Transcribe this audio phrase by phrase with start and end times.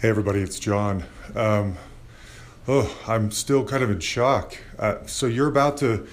[0.00, 1.04] Hey, everybody, it's John.
[1.34, 1.76] Um,
[2.66, 4.56] oh, I'm still kind of in shock.
[4.78, 6.06] Uh, so, you're about to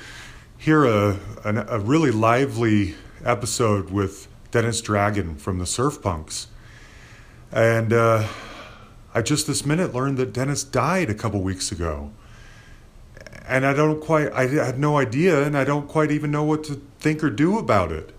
[0.58, 6.48] hear a, an, a really lively episode with Dennis Dragon from the Surf Punks.
[7.50, 8.28] And uh,
[9.14, 12.12] I just this minute learned that Dennis died a couple weeks ago.
[13.48, 16.66] And I don't quite, I had no idea, and I don't quite even know what
[16.66, 18.14] to think or do about it.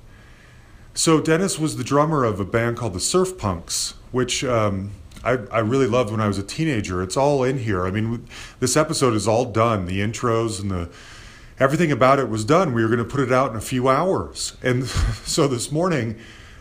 [0.94, 4.92] So, Dennis was the drummer of a band called the Surf Punks, which um,
[5.28, 7.02] I, I really loved when I was a teenager.
[7.02, 7.86] It's all in here.
[7.86, 8.26] I mean,
[8.60, 9.84] this episode is all done.
[9.84, 10.88] The intros and the
[11.60, 12.72] everything about it was done.
[12.72, 14.56] We were going to put it out in a few hours.
[14.62, 14.86] And
[15.24, 16.18] so this morning,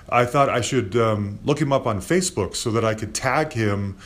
[0.09, 3.53] I thought I should um, look him up on Facebook so that I could tag
[3.53, 3.97] him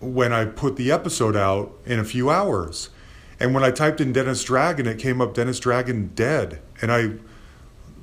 [0.00, 2.90] when I put the episode out in a few hours.
[3.40, 6.60] And when I typed in Dennis Dragon, it came up Dennis Dragon dead.
[6.82, 7.12] And I,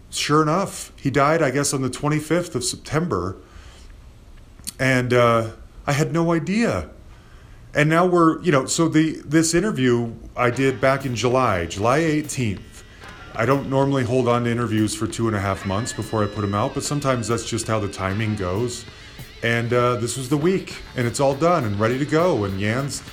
[0.09, 3.37] sure enough, he died, I guess, on the 25th of September.
[4.79, 5.51] And, uh,
[5.87, 6.89] I had no idea.
[7.73, 11.99] And now we're, you know, so the this interview I did back in July, July
[11.99, 12.83] 18th.
[13.35, 16.27] I don't normally hold on to interviews for two and a half months before I
[16.27, 18.85] put them out, but sometimes that's just how the timing goes.
[19.43, 22.45] And uh, this was the week, and it's all done and ready to go.
[22.45, 23.03] And Jan's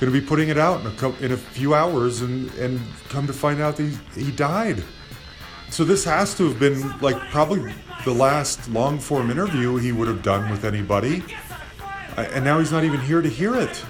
[0.00, 2.80] going to be putting it out in a, co- in a few hours, and, and
[3.08, 4.82] come to find out he, he died.
[5.70, 7.72] So this has to have been like probably
[8.04, 11.22] the last long form interview he would have done with anybody
[12.24, 13.84] and now he's not even here to hear it.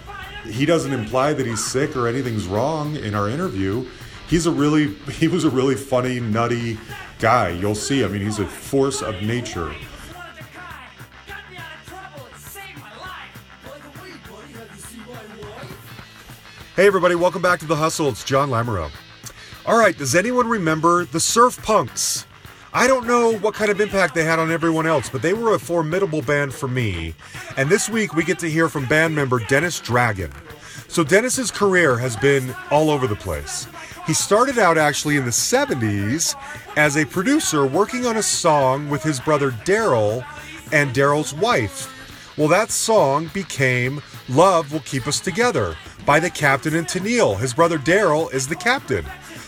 [0.44, 3.86] He doesn't imply that he's sick or anything's wrong in our interview.
[4.28, 6.78] He's a really, he was a really funny, nutty
[7.18, 7.50] guy.
[7.50, 8.04] You'll see.
[8.04, 9.74] I mean, he's a force of nature.
[16.76, 18.08] Hey, everybody, welcome back to The Hustle.
[18.08, 18.92] It's John Lamoureux.
[19.66, 22.24] All right, does anyone remember the Surf Punks?
[22.72, 25.54] I don't know what kind of impact they had on everyone else, but they were
[25.54, 27.14] a formidable band for me.
[27.56, 30.30] And this week we get to hear from band member Dennis Dragon.
[30.86, 33.66] So Dennis's career has been all over the place.
[34.06, 36.34] He started out actually in the 70s
[36.76, 40.24] as a producer working on a song with his brother Daryl
[40.72, 41.94] and Daryl's wife.
[42.36, 45.74] Well, that song became Love Will Keep Us Together
[46.06, 47.38] by the captain and Tennille.
[47.38, 49.04] His brother Daryl is the captain.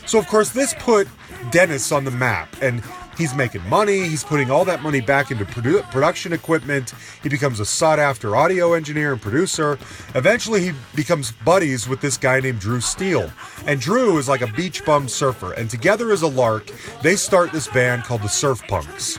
[0.06, 1.06] So, of course, this put
[1.50, 2.54] Dennis on the map.
[2.60, 2.82] And
[3.20, 4.08] He's making money.
[4.08, 6.94] He's putting all that money back into produ- production equipment.
[7.22, 9.78] He becomes a sought after audio engineer and producer.
[10.14, 13.30] Eventually, he becomes buddies with this guy named Drew Steele.
[13.66, 15.52] And Drew is like a beach bum surfer.
[15.52, 16.72] And together as a lark,
[17.02, 19.18] they start this band called the Surf Punks.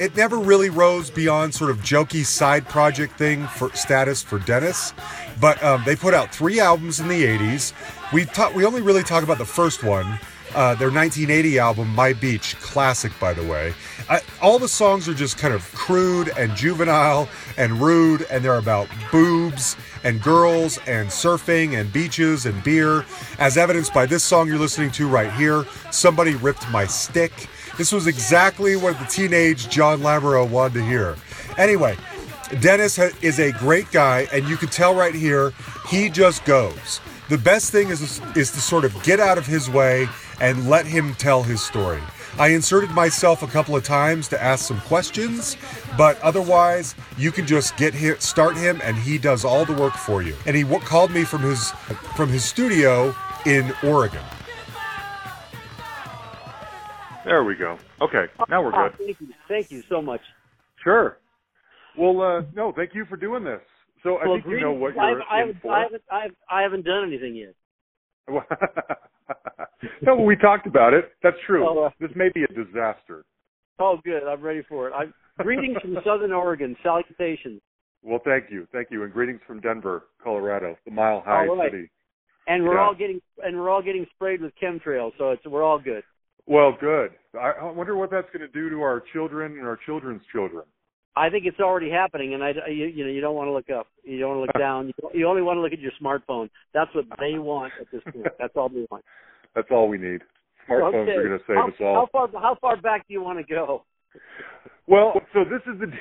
[0.00, 4.94] It never really rose beyond sort of jokey side project thing for status for Dennis,
[5.40, 7.72] but um, they put out three albums in the 80s.
[8.12, 10.18] We ta- we only really talk about the first one,
[10.54, 13.74] uh, their 1980 album, My Beach, classic by the way.
[14.08, 18.58] I, all the songs are just kind of crude and juvenile and rude, and they're
[18.58, 23.04] about boobs and girls and surfing and beaches and beer,
[23.38, 25.64] as evidenced by this song you're listening to right here.
[25.90, 27.32] Somebody ripped my stick.
[27.78, 31.16] This was exactly what the teenage John Lamoureux wanted to hear.
[31.56, 31.96] Anyway,
[32.60, 35.52] Dennis is a great guy, and you can tell right here
[35.88, 37.00] he just goes.
[37.32, 40.06] The best thing is is to sort of get out of his way
[40.38, 42.02] and let him tell his story.
[42.38, 45.56] I inserted myself a couple of times to ask some questions,
[45.96, 49.94] but otherwise, you can just get him, start him, and he does all the work
[49.94, 50.36] for you.
[50.44, 51.70] And he w- called me from his
[52.16, 53.16] from his studio
[53.46, 54.20] in Oregon.
[57.24, 57.78] There we go.
[58.02, 59.06] Okay, now we're Oh, good.
[59.06, 60.20] thank you, thank you so much.
[60.84, 61.16] Sure.
[61.96, 63.62] Well, uh, no, thank you for doing this.
[64.02, 65.72] So I well, think you know what I, you're I, in haven't, for.
[65.72, 67.54] I haven't, I haven't, I haven't done anything yet.
[70.02, 71.12] no, we talked about it.
[71.22, 71.86] That's true.
[71.86, 73.24] Uh, this may be a disaster.
[73.78, 74.22] Oh, good.
[74.28, 74.92] I'm ready for it.
[74.94, 75.06] I,
[75.42, 76.76] greetings from Southern Oregon.
[76.82, 77.60] Salutations.
[78.02, 81.70] Well, thank you, thank you, and greetings from Denver, Colorado, the Mile High right.
[81.70, 81.90] City.
[82.48, 82.86] And we're Yeah.
[82.86, 86.02] all getting and we're all getting sprayed with chemtrails, so it's we're all good.
[86.46, 87.12] Well, good.
[87.38, 90.64] I, I wonder what that's going to do to our children and our children's children.
[91.14, 93.68] I think it's already happening, and I you, you know you don't want to look
[93.70, 95.92] up, you don't want to look down, you, you only want to look at your
[96.00, 96.48] smartphone.
[96.72, 98.26] That's what they want at this point.
[98.38, 99.04] That's all they want.
[99.54, 100.22] That's all we need.
[100.68, 101.12] Smartphones okay.
[101.12, 101.94] are going to save how, us all.
[101.94, 103.84] How far how far back do you want to go?
[104.86, 105.92] Well, so this is the.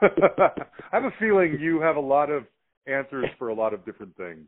[0.90, 2.44] I have a feeling you have a lot of
[2.86, 4.46] answers for a lot of different things.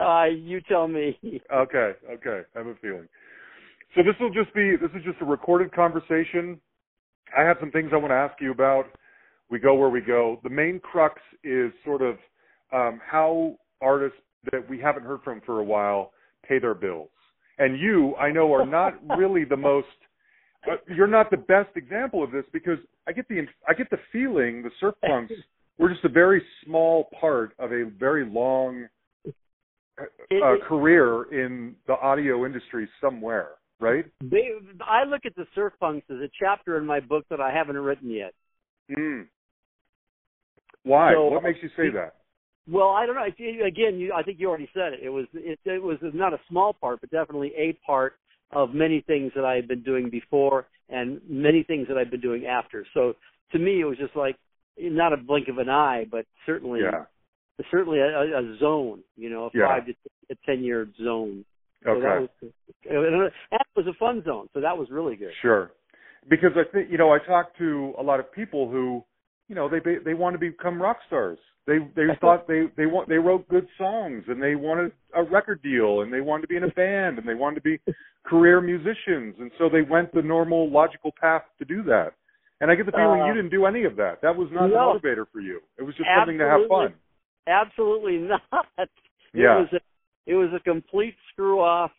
[0.00, 1.18] Uh, you tell me.
[1.54, 3.08] Okay, okay, I have a feeling.
[3.94, 6.60] So this will just be this is just a recorded conversation.
[7.36, 8.86] I have some things I want to ask you about.
[9.52, 10.40] We go where we go.
[10.42, 12.16] The main crux is sort of
[12.72, 14.18] um, how artists
[14.50, 16.12] that we haven't heard from for a while
[16.48, 17.10] pay their bills.
[17.58, 19.86] And you, I know, are not really the most.
[20.66, 23.98] Uh, you're not the best example of this because I get the I get the
[24.10, 25.34] feeling the surf punks
[25.78, 28.86] we're just a very small part of a very long
[30.00, 33.50] uh, it- career in the audio industry somewhere,
[33.80, 34.06] right?
[34.22, 34.50] They,
[34.80, 37.76] I look at the surf punks as a chapter in my book that I haven't
[37.76, 38.32] written yet.
[38.96, 39.26] Mm.
[40.84, 41.12] Why?
[41.14, 42.14] So- what makes you say that?
[42.70, 43.24] Well, I don't know.
[43.66, 45.00] Again, you, I think you already said it.
[45.02, 48.14] It was it, it was not a small part, but definitely a part
[48.52, 52.20] of many things that I had been doing before and many things that I've been
[52.20, 52.86] doing after.
[52.94, 53.14] So
[53.50, 54.36] to me, it was just like
[54.78, 57.06] not a blink of an eye, but certainly Yeah.
[57.70, 59.02] certainly a, a zone.
[59.16, 59.66] You know, a Yeah.
[59.66, 59.94] five to
[60.30, 61.44] a ten year zone.
[61.82, 62.20] So that Okay.
[62.20, 62.52] was,
[62.88, 64.48] and that was a fun zone.
[64.54, 65.32] So that was really good.
[65.42, 65.72] Sure.
[66.28, 69.04] Because I think you know I talked to a lot of people who
[69.52, 71.38] you know they they want to become rock stars.
[71.66, 75.60] They they thought they they want they wrote good songs and they wanted a record
[75.62, 77.78] deal and they wanted to be in a band and they wanted to be
[78.24, 82.14] career musicians and so they went the normal logical path to do that.
[82.62, 84.22] And I get the feeling Uh, you didn't do any of that.
[84.22, 84.94] That was not no.
[84.94, 85.60] the motivator for you.
[85.78, 86.94] It was just something to have fun.
[87.46, 88.40] Absolutely not.
[88.78, 88.88] It
[89.34, 89.60] Yeah.
[89.60, 89.80] was a,
[90.26, 91.90] it was a complete screw off.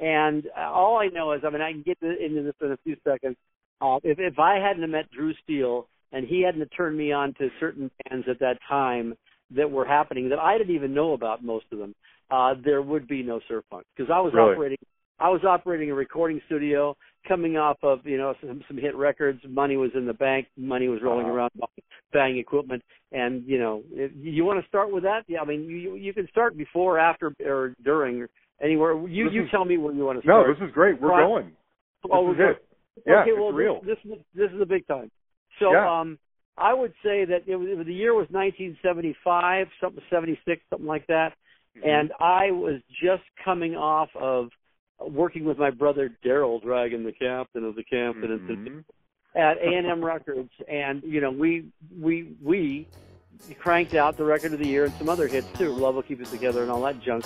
[0.00, 2.96] And all I know is, I mean, I can get into this in a few
[3.04, 3.36] seconds.
[3.82, 7.34] Uh, if if I hadn't have met Drew Steele and he hadn't turned me on
[7.34, 9.14] to certain bands at that time
[9.54, 11.94] that were happening that I didn't even know about most of them,
[12.30, 14.52] uh, there would be no surf punk because I was Really?
[14.52, 14.78] operating.
[15.20, 16.96] I was operating a recording studio,
[17.28, 19.40] coming off of you know some some hit records.
[19.48, 20.46] Money was in the bank.
[20.56, 21.34] Money was rolling Uh-huh.
[21.34, 21.50] around,
[22.12, 22.82] buying equipment,
[23.12, 25.24] and you know if you want to start with that.
[25.28, 28.26] Yeah, I mean you you can start before, after, or during,
[28.60, 28.94] anywhere.
[29.06, 30.48] You This you is- tell me where you want to start.
[30.48, 31.00] No, this is great.
[31.00, 31.46] We're going.
[32.02, 32.64] This Oh, is we're it.
[33.06, 33.80] Yeah, okay, it's well, real.
[33.82, 35.10] This, this this is a big time.
[35.58, 36.00] So Yeah.
[36.00, 36.18] um,
[36.56, 40.86] I would say that it was, it was the year was 1975, something 76, something
[40.86, 41.34] like that,
[41.76, 41.88] Mm-hmm.
[41.88, 44.50] and I was just coming off of
[45.00, 48.84] working with my brother Daryl Dragon, the captain of the captain, and Mhm.
[49.34, 51.66] at A&M Records, and you know we
[52.00, 52.88] we we
[53.58, 55.72] cranked out the record of the year and some other hits too.
[55.72, 57.24] Love will keep it together and all that junk.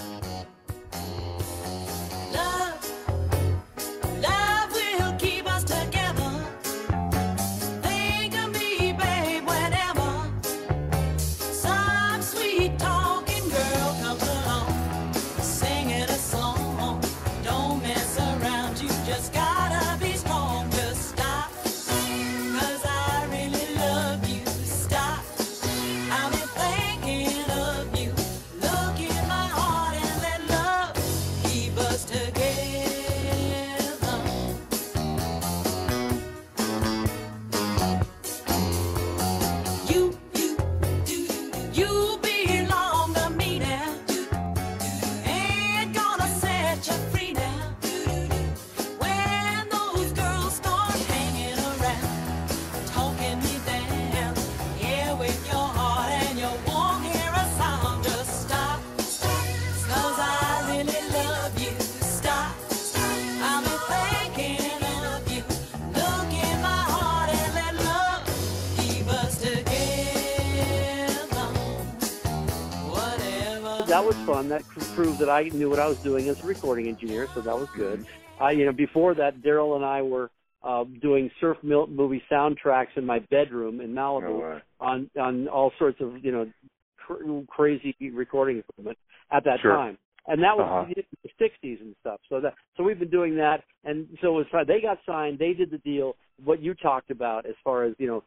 [73.88, 74.48] That was fun.
[74.50, 74.64] That
[74.94, 77.68] proved that I knew what I was doing as a recording engineer, so that was
[77.76, 78.04] good.
[78.38, 80.30] I, you know, before that, Daryl and I were
[80.62, 84.58] uh, doing surf movie soundtracks in my bedroom in Malibu No way.
[84.80, 86.50] on on all sorts of you know
[86.98, 88.98] cr- crazy recording equipment
[89.32, 89.72] at that Sure.
[89.72, 90.92] time, and that was Uh-huh.
[91.22, 92.20] the '60s and stuff.
[92.28, 94.64] So that so we've been doing that, and so it was fun.
[94.66, 95.38] They got signed.
[95.38, 96.16] They did the deal.
[96.44, 98.22] What you talked about as far as you know,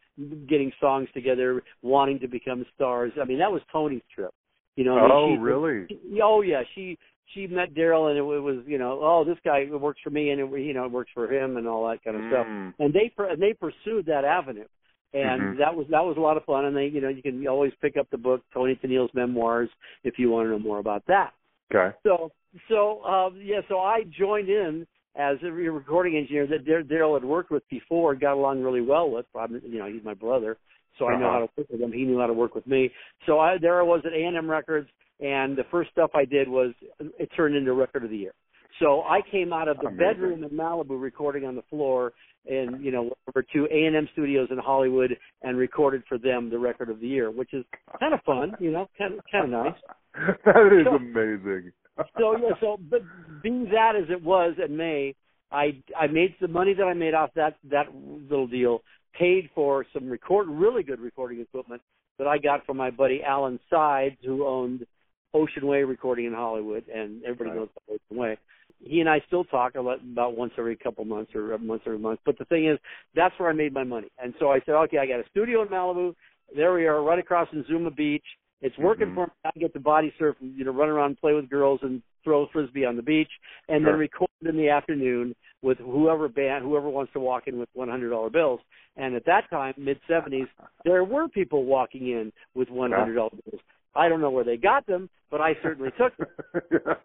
[0.48, 3.12] getting songs together, wanting to become stars.
[3.22, 4.34] I mean, that was Toni's trip.
[4.76, 5.88] You know, Oh, she- really?
[5.88, 6.98] she- oh yeah, she
[7.34, 10.42] she met Daryl and it was you know oh this guy works for me and
[10.42, 12.74] it, you know it works for him and all that kind of stuff Mm.
[12.80, 14.66] and they and they pursued that avenue
[15.14, 15.58] and Mhm.
[15.58, 17.74] that was that was a lot of fun and they you know you can always
[17.82, 19.70] pick up the book Toni Tennille's memoirs
[20.04, 21.34] if you want to know more about that
[21.74, 21.96] Okay.
[22.04, 22.32] so
[22.68, 24.86] so um yeah so I joined in
[25.16, 29.26] as a recording engineer that Daryl had worked with before got along really well with
[29.40, 30.58] I'm, you know he's my brother
[30.98, 31.34] so I know Uh-huh.
[31.34, 32.92] how to work with him he knew how to work with me
[33.26, 36.74] so I there I was at A&M Records and the first stuff I did was
[37.20, 38.34] it turned into record of the year.
[38.80, 39.98] So I came out of the Amazing.
[39.98, 42.14] bedroom in Malibu recording on the floor
[42.50, 46.50] and you know over to A and M Studios in Hollywood and recorded for them
[46.50, 47.64] the record of the year, which is
[48.00, 49.80] kind of fun, you know, kind of kind of nice.
[50.46, 51.72] that is So- amazing.
[52.18, 53.02] So yeah, so but
[53.44, 55.14] being that as it was in May,
[55.52, 58.82] I I made the money that I made off that that little deal
[59.14, 61.82] paid for some record really good recording equipment
[62.18, 64.86] that I got from my buddy Alan Sides who owned
[65.34, 67.60] Ocean Way Recording in Hollywood, and everybody Right.
[67.60, 68.38] knows about Ocean Way.
[68.84, 72.20] He and I still talk a about once every couple months or once every month.
[72.26, 72.80] But the thing is,
[73.16, 74.10] that's where I made my money.
[74.18, 76.16] And so I said, okay, I got a studio in Malibu.
[76.54, 78.26] there we are, right across in Zuma Beach.
[78.62, 79.14] It's working Mhm.
[79.14, 79.34] for me.
[79.46, 82.02] I get to body surf, and, you know, run around, and play with girls, and
[82.26, 83.32] throw frisbee on the beach,
[83.70, 87.70] and then record in the afternoon with whoever band, whoever wants to walk in with
[87.74, 88.60] one hundred dollar bills.
[88.98, 90.48] And at that time, mid seventies,
[90.86, 93.62] there were people walking in with one hundred dollar bills.
[93.96, 96.28] I don't know where they got them, but I certainly took them.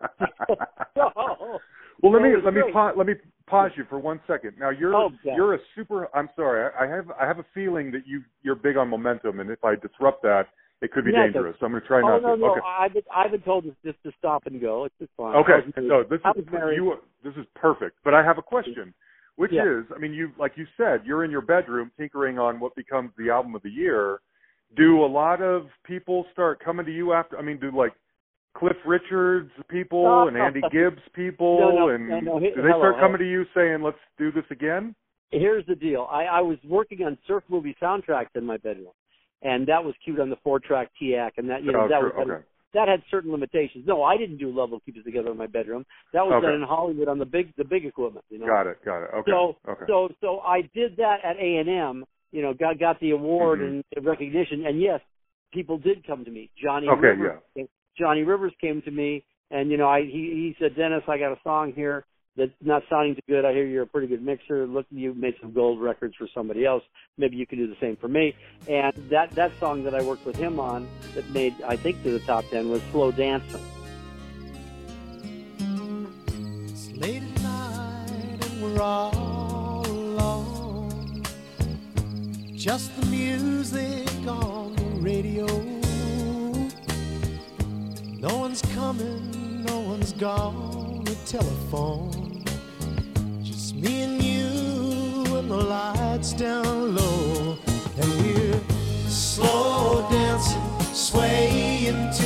[0.94, 1.60] So,
[2.02, 3.14] well, let me let me pa- let me
[3.46, 4.52] pause you for one second.
[4.58, 6.08] Now you're Oh, you're a super.
[6.14, 6.70] I'm sorry.
[6.78, 9.64] I, I have I have a feeling that you you're big on momentum, and if
[9.64, 10.46] I disrupt that,
[10.83, 11.56] it could be Yeah, dangerous.
[11.59, 12.40] So I'm going to try oh not no, to.
[12.40, 12.61] no, okay.
[12.66, 14.85] I've been I've been told just just to stop and go.
[14.85, 15.35] It's just fine.
[15.37, 15.61] Okay.
[15.78, 16.97] No, this is you.
[17.25, 17.99] This is perfect.
[18.04, 18.92] But I have a question,
[19.37, 19.64] which Yeah.
[19.80, 23.11] is, I mean, you like you said, you're in your bedroom tinkering on what becomes
[23.16, 24.21] the album of the year.
[24.76, 27.38] Do a lot of people start coming to you after?
[27.38, 27.92] I mean, do like
[28.54, 30.28] Cliff Richards people No.
[30.28, 33.00] and Andy Gibbs people, No, no, and do they Hello, start hello.
[33.00, 34.95] coming to you saying, "Let's do this again"?
[35.30, 36.06] Here's the deal.
[36.11, 38.92] I, I was working on surf movie soundtracks in my bedroom,
[39.43, 42.00] and that was queued on the four track TEAC, and that you know Oh, that
[42.02, 42.45] was okay.
[42.75, 43.87] that had certain limitations.
[43.87, 45.87] No, I didn't do Love Will Keep Us Together in my bedroom.
[46.12, 46.47] That was Okay.
[46.47, 48.25] done in Hollywood on the big the big equipment.
[48.28, 48.47] You know.
[48.47, 48.85] Got it.
[48.85, 49.11] Got it.
[49.14, 49.31] Okay.
[49.31, 49.85] So okay.
[49.87, 52.05] so so I did that at A and M.
[52.33, 53.83] You know, got got the award Mhm.
[53.97, 55.00] and recognition, and yes,
[55.52, 56.50] people did come to me.
[56.57, 57.43] Johnny Okay, Rivers.
[57.97, 61.33] Johnny Rivers came to me, and you know, I he he said, Dennis, I got
[61.33, 62.05] a song here
[62.37, 63.45] that's not sounding too good.
[63.45, 64.66] I hear you're a pretty good mixer.
[64.66, 66.83] Look, you made some gold records for somebody else.
[67.16, 68.35] Maybe you can do the same for me.
[68.69, 72.11] And that that song that I worked with him on that made I think to
[72.12, 73.62] the top ten was Slow Dancing.
[76.69, 81.23] It's late at night and we're all alone.
[82.55, 85.47] Just the music on the radio.
[88.19, 91.05] No one's coming, no one's gone.
[91.05, 92.25] The telephone.
[96.16, 97.58] Lights down low.
[98.00, 98.61] And we're
[99.06, 100.62] slow dancing,
[100.94, 102.25] swaying to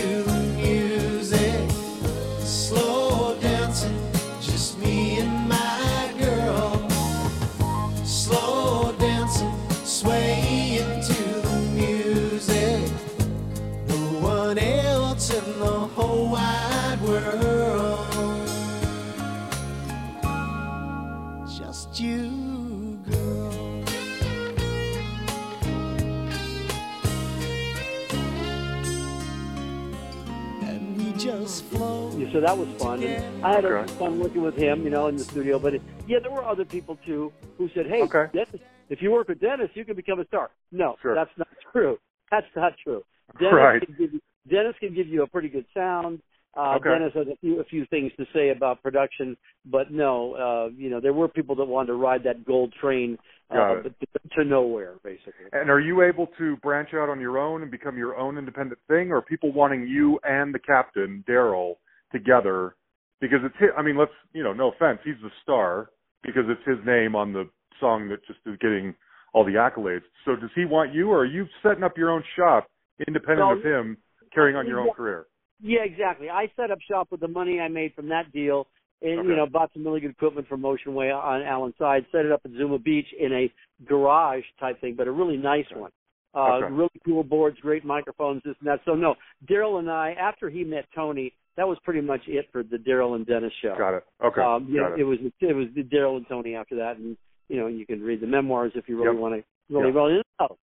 [32.33, 33.03] So that was fun.
[33.03, 33.93] And I had a Okay.
[33.95, 35.59] fun working with him, you know, in the studio.
[35.59, 38.27] But it, yeah, there were other people too who said, "Hey, Okay.
[38.33, 41.15] Dennis, if you work with Dennis, you can become a star." No, Sure.
[41.15, 41.99] that's not true.
[42.31, 43.05] That's not true.
[43.39, 43.85] Dennis Right.
[43.87, 46.21] can give you, Dennis can give you a pretty good sound.
[46.57, 46.91] Uh, Okay.
[46.91, 50.89] Dennis has a few a few things to say about production, but no, uh, you
[50.91, 53.19] know, there were people that wanted to ride that gold train,
[53.51, 53.93] uh, to,
[54.33, 55.47] to nowhere, basically.
[55.53, 58.81] And are you able to branch out on your own and become your own independent
[58.89, 61.77] thing, or people wanting you and the captain, Daryl,
[62.13, 62.77] together?
[63.21, 65.91] Because it's his, I mean, let's, you know, no offense, he's the star
[66.23, 67.49] because it's his name on the
[67.79, 68.95] song that just is getting
[69.33, 70.03] all the accolades.
[70.25, 72.67] So does he want you, or are you setting up your own shop
[73.07, 73.97] independent Well, of him,
[74.33, 75.27] carrying on your own career?
[75.61, 76.31] Yeah, exactly.
[76.31, 78.67] I set up shop with the money I made from that deal,
[79.03, 79.29] and Okay.
[79.29, 82.33] you know, bought some really good equipment from Ocean Way on Alan Side, set it
[82.33, 83.53] up at Zuma Beach in a
[83.87, 85.81] garage type thing, but a really nice Okay.
[85.81, 85.93] one.
[86.35, 86.75] Uh, Okay.
[86.75, 88.81] really cool boards, great microphones, this and that.
[88.85, 92.63] So no, Daryl and I, after he met Toni, that was pretty much it for
[92.63, 93.75] the Daryl and Dennis show.
[93.77, 94.05] Got it.
[94.25, 94.41] Okay.
[94.41, 95.01] Um, yeah, Got it.
[95.01, 97.17] it was it was the Daryl and Toni after that, and
[97.49, 99.21] you know, you can read the memoirs if you really Yep.
[99.21, 99.95] want to really Yep.
[99.95, 100.57] really know.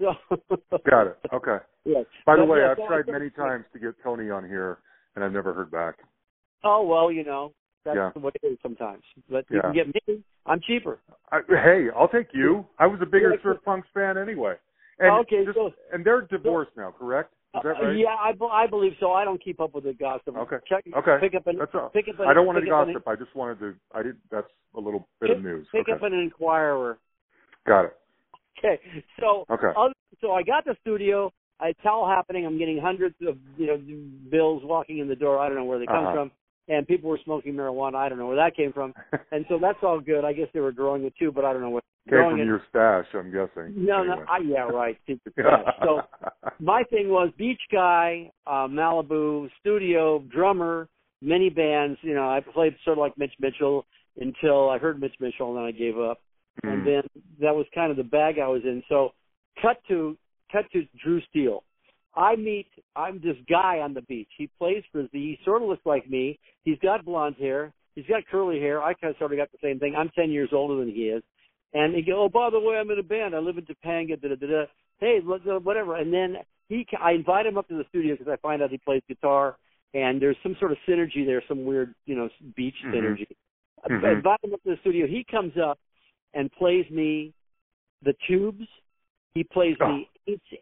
[0.00, 0.14] So,
[0.90, 1.18] Got it.
[1.32, 1.58] Okay.
[1.84, 2.02] Yeah.
[2.24, 4.78] By the But, way, yeah, I've so tried many times to get Toni on here,
[5.14, 5.96] and I've never heard back.
[6.64, 7.52] Oh well, you know
[7.84, 8.10] that's Yeah.
[8.14, 9.02] the way it is sometimes.
[9.28, 9.62] But you Yeah.
[9.62, 10.22] can get me.
[10.46, 10.98] I'm cheaper.
[11.30, 12.66] I, hey, I'll take you.
[12.78, 14.56] I was a bigger Yeah, Surf Punks fan anyway.
[14.98, 17.32] And Okay, just- so- and they're divorced now, correct?
[17.54, 19.12] Is that Uh, yeah, I, I believe so.
[19.12, 20.36] I don't keep up with the gossip.
[20.36, 20.56] Okay.
[20.68, 21.16] Check, Okay.
[21.20, 21.58] Pick up an.
[21.58, 21.88] That's all.
[21.90, 23.08] Pick up an I don't want to pick up an- gossip.
[23.08, 23.74] I just wanted to.
[23.94, 24.16] I did.
[24.30, 25.66] That's a little bit of news.
[25.72, 25.92] Pick okay.
[25.92, 26.98] up an Inquirer.
[27.66, 27.96] Got it.
[28.58, 28.78] Okay,
[29.18, 29.72] so Okay.
[29.76, 31.32] other, so I got the studio.
[31.62, 32.46] It's all happening.
[32.46, 33.78] I'm getting hundreds of you know
[34.30, 35.38] bills walking in the door.
[35.38, 36.12] I don't know where they come Uh-huh.
[36.14, 36.30] from,
[36.70, 37.96] and people were smoking marijuana.
[37.96, 38.94] I don't know where that came from,
[39.32, 40.24] and so that's all good.
[40.24, 41.84] I guess they were growing it too, but I don't know what.
[42.08, 42.46] Came growing from it.
[42.46, 43.84] your stash, I'm guessing.
[43.84, 44.98] No, no, I, yeah, right.
[45.84, 46.00] So
[46.58, 50.88] my thing was beach guy, uh, Malibu, studio, drummer,
[51.20, 51.98] many bands.
[52.00, 53.84] You know, I played sort of like Mitch Mitchell
[54.16, 56.22] until I heard Mitch Mitchell, and then I gave up.
[56.64, 56.72] Mm.
[56.72, 57.02] And then
[57.40, 58.82] that was kind of the bag I was in.
[58.88, 59.10] So,
[59.60, 60.16] cut to
[60.50, 61.64] cut to Drew Steele.
[62.14, 62.66] I meet.
[62.96, 64.28] I'm this guy on the beach.
[64.36, 65.36] He plays frisbee.
[65.38, 66.38] He sort of looks like me.
[66.64, 67.72] He's got blonde hair.
[67.94, 68.82] He's got curly hair.
[68.82, 69.94] I kind of sort of got the same thing.
[69.96, 71.22] I'm ten years older than he is.
[71.72, 73.34] And he go, oh, by the way, I'm in a band.
[73.34, 74.20] I live in Topanga.
[74.20, 74.64] Da da da da.
[74.98, 75.96] hey, whatever.
[75.96, 76.36] And then
[76.68, 79.02] he, ca- I invite him up to the studio because I find out he plays
[79.08, 79.56] guitar,
[79.94, 82.92] and there's some sort of synergy there, some weird, you know, beach Mhm.
[82.94, 83.26] synergy.
[83.84, 84.16] I Mhm.
[84.16, 85.06] invite him up to the studio.
[85.06, 85.78] He comes up
[86.34, 87.32] and plays me
[88.02, 88.66] the Tubes.
[89.34, 89.88] He plays Oh.
[89.92, 90.08] me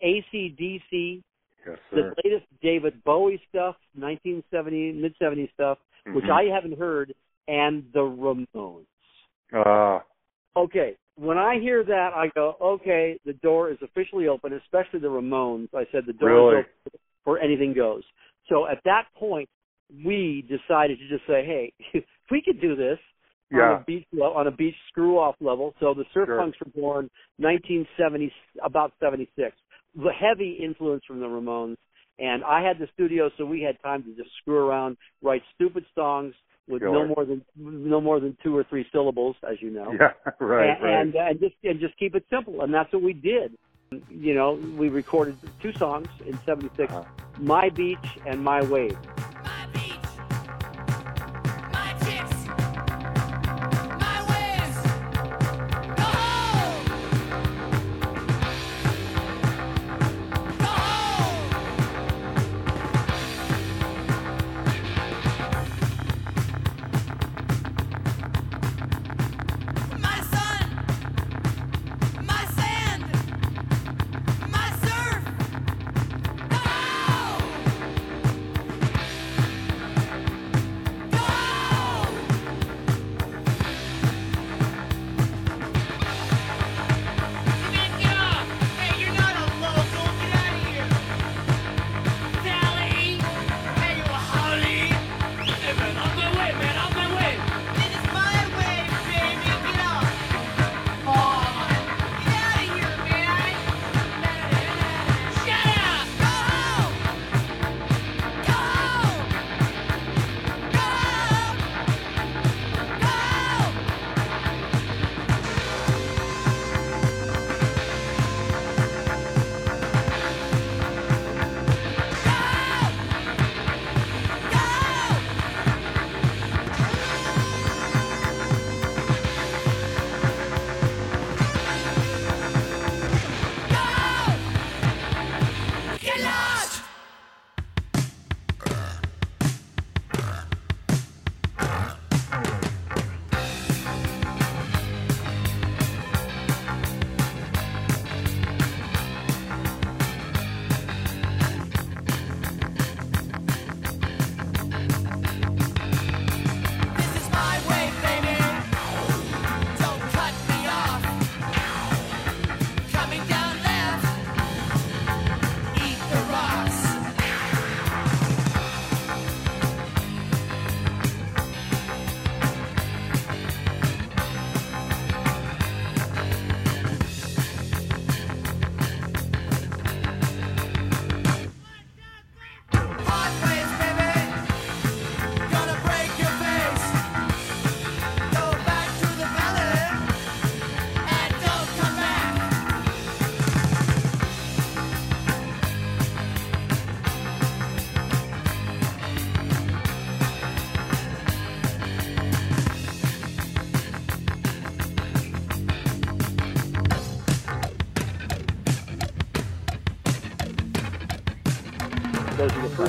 [0.03, 1.23] ACDC,
[1.67, 6.31] Yes, the latest David Bowie stuff, 1970 mid 70s stuff, which Mhm.
[6.31, 7.15] I haven't heard,
[7.49, 8.87] and the Ramones.
[9.53, 10.05] Ah,
[10.57, 15.09] Okay, when I hear that, I go, okay, the door is officially open, especially the
[15.09, 15.73] Ramones.
[15.75, 16.57] I said the door Really?
[16.61, 18.03] is open for anything goes.
[18.49, 19.49] So at that point,
[20.05, 22.99] we decided to just say, hey, if we could do this
[23.53, 25.75] on a beach on a beach screw off level.
[25.81, 26.39] So the Surf Sure.
[26.39, 29.57] Punks were born 1970, about 76.
[29.99, 31.77] The heavy influence from the Ramones,
[32.19, 35.85] and I had the studio, so we had time to just screw around, write stupid
[35.95, 36.35] songs
[36.69, 40.13] with no more than no more than two or three syllables, as you know Yeah,
[40.41, 41.01] right, and, right.
[41.01, 43.57] and and just and just keep it simple, and that's what we did.
[44.11, 47.05] You know, we recorded two songs in '76, Uh-huh.
[47.39, 48.97] "My Beach" and "My Wave."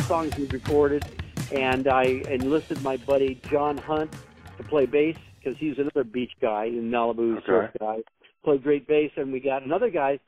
[0.10, 1.06] Songs we recorded,
[1.52, 4.12] and I enlisted my buddy John Hunt
[4.58, 7.46] to play bass because he's another beach guy in Malibu, Okay.
[7.46, 7.98] surf guy.
[8.44, 10.20] Played great bass, and we got another guy,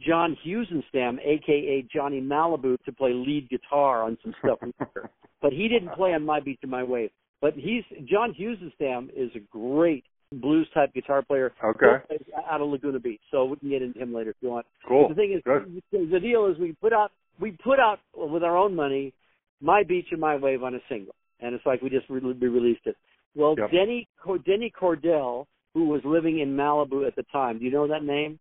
[0.00, 4.58] John Husenstam, aka Johnny Malibu, to play lead guitar on some stuff.
[5.40, 7.10] but he didn't play on My Beach and My Wave.
[7.40, 11.52] But he's John Husenstam is a great blues type guitar player.
[11.64, 12.02] Okay.
[12.50, 14.66] Out of Laguna Beach, so we can get into him later if you want.
[14.84, 15.08] Cool.
[15.08, 15.80] The thing is, Good.
[15.92, 19.14] the deal is we put out we put out with our own money,
[19.60, 22.48] my beach and my wave on a single, and it's like we just re- we
[22.48, 22.96] released it.
[23.34, 23.70] Well, Yep.
[23.70, 24.08] Denny
[24.44, 28.38] Denny Cordell, who was living in Malibu at the time, do you know that name?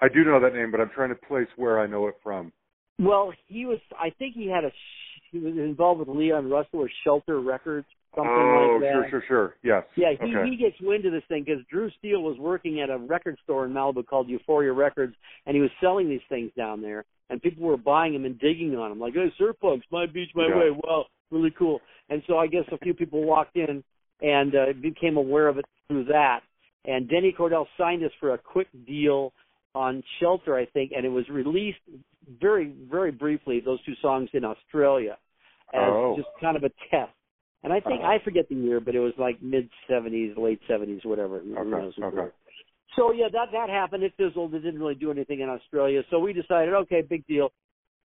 [0.00, 2.52] I do know that name, but I'm trying to place where I know it from.
[2.98, 3.78] Well, he was.
[3.98, 4.70] I think he had a.
[4.70, 8.92] sh- He was involved with Leon Russell or Shelter Records, something oh, like that.
[8.92, 9.54] sure, sure, sure.
[9.62, 9.84] Yes.
[9.96, 10.50] Yeah, he okay.
[10.50, 13.66] he gets wind of this thing because Drew Steele was working at a record store
[13.66, 15.14] in Malibu called Euphoria Records,
[15.46, 18.76] and he was selling these things down there, and people were buying them and digging
[18.76, 20.58] on them, like, "Hey, surf punks, my beach, my Yeah.
[20.58, 23.84] way, wow, really cool." And so I guess a few people walked in
[24.22, 26.40] and uh, became aware of it through that.
[26.86, 29.32] And Denny Cordell signed us for a quick deal
[29.74, 31.80] on Shelter, I think, and it was released
[32.40, 33.60] very, very briefly.
[33.60, 35.18] Those two songs in Australia
[35.74, 36.16] as Oh.
[36.16, 37.12] just kind of a test.
[37.64, 38.12] And I think Uh-huh.
[38.12, 41.40] I forget the year, but it was like mid '70s, late '70s, whatever.
[41.40, 41.94] Who Okay, knows?
[41.98, 42.30] okay.
[42.94, 44.02] So yeah, that that happened.
[44.04, 44.54] It fizzled.
[44.54, 46.02] It didn't really do anything in Australia.
[46.10, 47.52] So we decided, okay, big deal.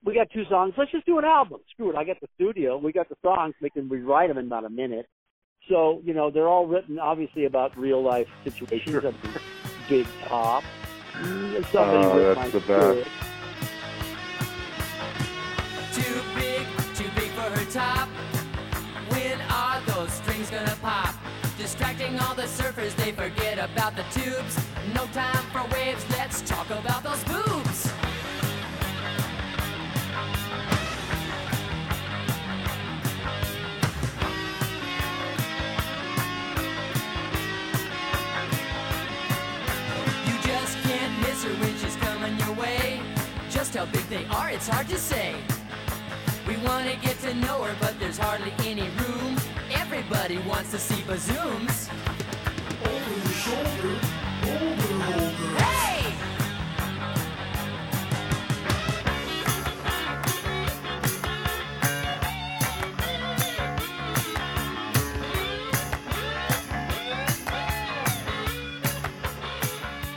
[0.04, 0.74] We got two songs.
[0.78, 1.60] Let's just do an album.
[1.72, 1.96] Screw it.
[1.98, 2.78] I got the studio.
[2.78, 3.56] We got the songs.
[3.62, 5.08] We can rewrite them in about a minute.
[5.68, 8.90] So you know, they're all written obviously about real life situations.
[8.92, 9.06] Sure.
[9.08, 9.42] of the
[9.90, 10.64] Big top.
[11.14, 13.10] Somebody Oh, that's my the best.
[15.94, 18.09] Too big, too big for her top.
[20.40, 21.16] Strings gonna pop?
[21.58, 24.58] Distracting all the surfers, they forget about the tubes.
[24.96, 27.92] No time for waves, let's talk about those boobs.
[40.26, 43.02] You just can't miss her when she's coming your way.
[43.50, 45.36] Just how big they are, it's hard to say.
[46.48, 49.39] We want to get to know her, but there's hardly any room.
[50.12, 51.88] Everybody wants to see bazooms.
[52.84, 54.00] Over the shoulder,
[54.44, 55.60] over, over.
[55.60, 56.16] Hey!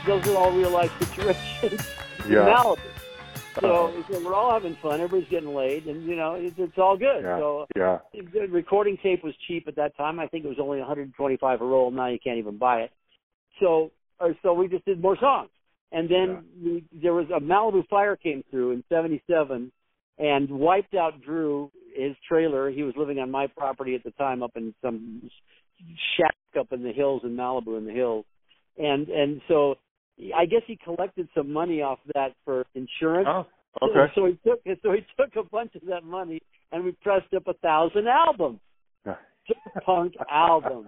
[0.07, 1.87] Those are all real life situations.
[2.27, 2.47] Yeah.
[2.47, 2.79] Malibu.
[3.61, 4.99] So, so we're all having fun.
[5.01, 7.23] Everybody's getting laid, and you know it's, it's all good.
[7.23, 7.37] Yeah.
[7.37, 7.99] So Yeah.
[8.13, 10.19] the recording tape was cheap at that time.
[10.19, 11.91] I think it was only 125 a roll.
[11.91, 12.91] Now you can't even buy it.
[13.59, 15.49] So, uh, so we just did more songs,
[15.91, 19.71] and then we, there was a Malibu fire came through in '77
[20.17, 22.69] and wiped out Drew his trailer.
[22.71, 25.29] He was living on my property at the time, up in some
[26.17, 28.25] shack up in the hills in Malibu in the hills,
[28.77, 29.75] and and so
[30.35, 33.27] I guess he collected some money off that for insurance.
[33.29, 33.45] Oh,
[33.81, 34.11] okay.
[34.15, 37.33] So, so he took so he took a bunch of that money and we pressed
[37.35, 38.59] up a thousand albums,
[39.85, 40.87] punk albums.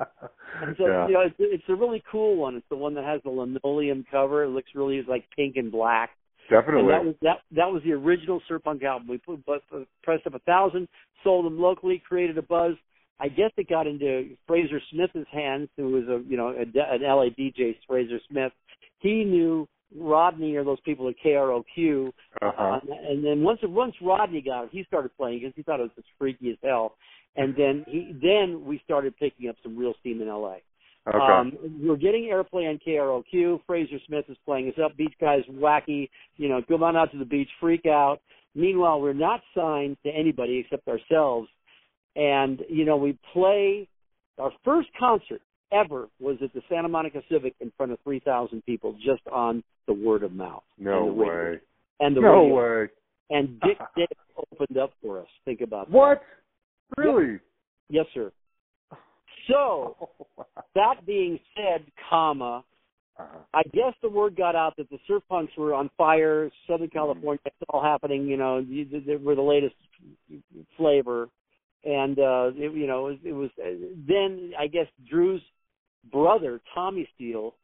[0.62, 1.08] And so yeah.
[1.08, 2.56] you know it's, it's a really cool one.
[2.56, 4.44] It's the one that has the linoleum cover.
[4.44, 6.12] It looks really like pink and black.
[6.50, 6.82] Definitely.
[6.82, 9.08] And that was that that was the original Surf Punk album.
[9.08, 10.88] We put, but, uh, pressed up a thousand,
[11.24, 12.76] sold them locally, created a buzz.
[13.20, 17.02] I guess it got into Fraser Smith's hands, who was a you know a, an
[17.02, 18.52] LA DJ, Fraser Smith.
[19.00, 22.62] He knew Rodney or those people at KROQ, uh-huh.
[22.62, 25.84] uh, and then once once Rodney got it, he started playing because he thought it
[25.84, 26.96] was just freaky as hell.
[27.38, 30.58] And then he then we started picking up some real steam in LA.
[31.08, 31.18] okay.
[31.18, 33.62] Um, we're getting airplay on KROQ.
[33.68, 34.96] Fraser Smith is playing us up.
[34.98, 36.10] Beach guys, wacky.
[36.38, 38.20] You know, come on out to the beach, freak out.
[38.56, 41.50] Meanwhile, we're not signed to anybody except ourselves.
[42.16, 43.88] And you know, we play.
[44.38, 48.94] Our first concert ever was at the Santa Monica Civic in front of 3,000 people,
[49.04, 50.64] just on the word of mouth.
[50.78, 51.52] no and radio.
[51.54, 51.60] way.
[52.02, 52.82] And the No radio.
[52.84, 52.88] way.
[53.30, 54.10] And Dick Dick
[54.52, 55.28] opened up for us.
[55.46, 55.96] Think about that.
[55.98, 56.22] What?
[56.98, 57.40] Really?
[57.90, 58.32] Yes, sir.
[59.50, 59.96] So
[60.76, 62.64] that being said, comma,
[63.18, 63.38] Uh-huh.
[63.54, 66.50] I guess the word got out that the surf punks were on fire.
[66.68, 68.28] Southern California, it's all happening.
[68.28, 69.76] You know, you- they were the latest
[70.78, 71.30] flavor,
[71.86, 73.50] and uh, it, you know, it, it was.
[74.08, 75.42] Then I guess Drew's
[76.12, 77.56] brother, Tommy Steele,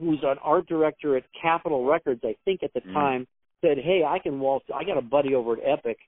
[0.00, 2.94] who's an art director at Capitol Records, I think at the Mm.
[2.94, 3.26] time,
[3.60, 4.66] said, "Hey, I can waltz.
[4.74, 5.98] I got a buddy over at Epic,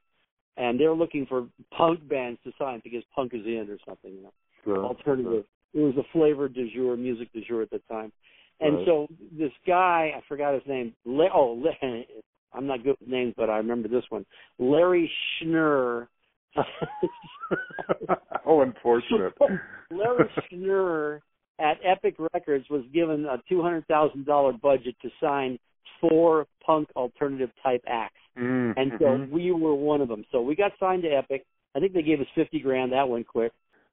[0.56, 4.22] and they're looking for punk bands to sign because punk is in or something." You
[4.22, 4.32] know
[4.64, 5.44] Sure, alternative.
[5.74, 8.12] It was a flavor du jour, music du jour at the time.
[8.60, 8.86] And Right.
[8.86, 10.94] so this guy, I forgot his name.
[11.04, 11.72] La- oh, La-
[12.52, 14.24] I'm not good with names, but I remember this one.
[14.58, 16.08] Larry Schnurr.
[18.46, 19.32] oh, unfortunate.
[19.90, 21.20] Larry Schnurr
[21.58, 25.58] at Epic Records was given a two hundred thousand dollar budget to sign
[26.00, 28.14] four punk alternative type acts.
[28.38, 30.24] Mm, And so we were one of them.
[30.30, 31.44] So we got signed to Epic.
[31.74, 32.92] I think they gave us fifty grand.
[32.92, 33.52] That went quick.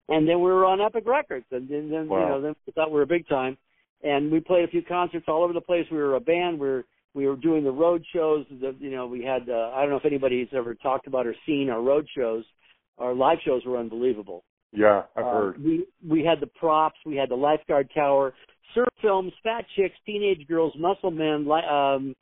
[0.10, 2.20] And then we were on Epic Records, and then, then Wow.
[2.20, 3.58] you know then we thought we were big time.
[4.04, 5.86] And we played a few concerts all over the place.
[5.90, 6.60] We were a band.
[6.60, 8.46] We were we were doing the road shows.
[8.50, 11.36] The, you know we had uh, I don't know if anybody's ever talked about or
[11.46, 12.44] seen our road shows.
[12.98, 14.44] Our live shows were unbelievable.
[14.72, 15.64] yeah, I've Uh, heard.
[15.64, 16.98] We we had the props.
[17.06, 18.34] We had the lifeguard tower,
[18.74, 22.16] surf films, fat chicks, teenage girls, muscle men, li- um,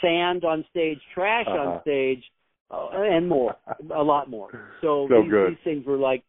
[0.00, 1.58] sand on stage, trash Uh-huh.
[1.74, 2.22] on stage,
[2.70, 3.56] uh, and more,
[3.94, 4.50] a lot more.
[4.80, 5.48] So, So these, good.
[5.50, 6.22] these things were like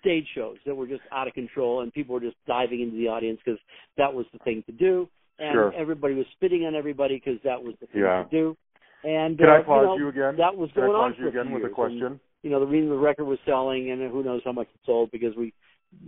[0.00, 3.06] stage shows that were just out of control, and people were just diving into the
[3.08, 3.60] audience because
[3.96, 5.72] that was the thing to do, and Sure.
[5.74, 8.24] everybody was spitting on everybody because that was the thing Yeah.
[8.24, 8.56] to do.
[9.02, 10.36] And Can uh, I pause you, know, you again?
[10.38, 12.20] That was Can I going on for you a again with a years, and- question?
[12.42, 15.10] you know the reason the record was selling and who knows how much it sold
[15.10, 15.52] because we,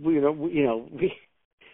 [0.01, 1.11] we you know we, you know we,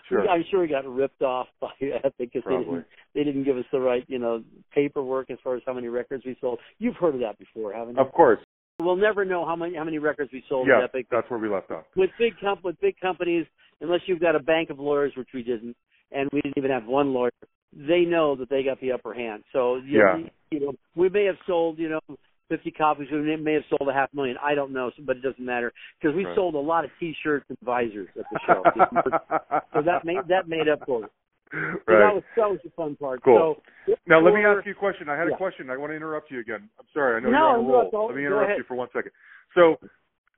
[0.09, 0.27] Sure.
[0.29, 1.71] I'm sure we got ripped off by
[2.03, 2.85] Epic because they didn't
[3.15, 6.25] they didn't give us the right you know paperwork as far as how many records
[6.25, 6.59] we sold.
[6.79, 8.01] You've heard of that before, haven't you?
[8.01, 8.39] Of course.
[8.81, 11.47] We'll never know how many how many records we sold Yeah, Epic that's where we
[11.47, 11.85] left off.
[11.95, 13.45] with big comp with big companies,
[13.81, 15.75] unless you've got a bank of lawyers, which we didn't,
[16.11, 17.31] and we didn't even have one lawyer,
[17.71, 19.43] they know that they got the upper hand.
[19.51, 20.29] So you, Yeah.
[20.51, 22.01] you know, we may have sold, you know,
[22.49, 24.37] 50 copies, we may have sold a half million.
[24.43, 26.35] I don't know, but it doesn't matter because we Right.
[26.35, 28.63] sold a lot of T-shirts and visors at the show.
[29.73, 31.11] so that made that made up for it.
[31.51, 32.13] So that right.
[32.15, 33.23] was that was the fun part.
[33.23, 33.57] Cool.
[33.87, 35.07] So Now let me ask you a question.
[35.09, 35.35] I had Yeah.
[35.35, 35.69] a question.
[35.69, 36.69] I want to interrupt you again.
[36.79, 37.17] I'm sorry.
[37.17, 37.91] I know No, you're on a no, roll.
[37.91, 39.11] go- let me interrupt you for one second.
[39.55, 39.79] So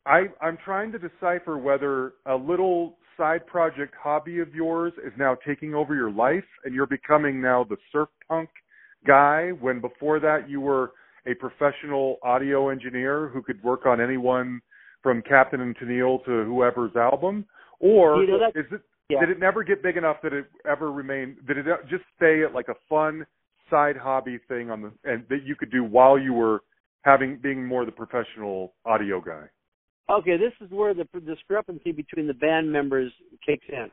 [0.06, 5.36] I I'm trying to decipher whether a little side project hobby of yours is now
[5.48, 8.50] taking over your life and you're becoming now the surf punk
[9.08, 10.92] guy when before that you were
[11.28, 14.62] a professional audio engineer who could work on anyone
[15.02, 17.46] from Captain and Tennille to whoever's album
[17.80, 19.20] or You know, that- is it yeah.
[19.20, 21.46] did it never get big enough that it ever remained?
[21.46, 23.26] Did it just stay at like a fun
[23.70, 26.62] side hobby thing on the and that you could do while you were
[27.04, 29.44] having being more the professional audio guy?
[30.10, 33.12] Okay, this is where the discrepancy between the band members
[33.46, 33.90] kicks in.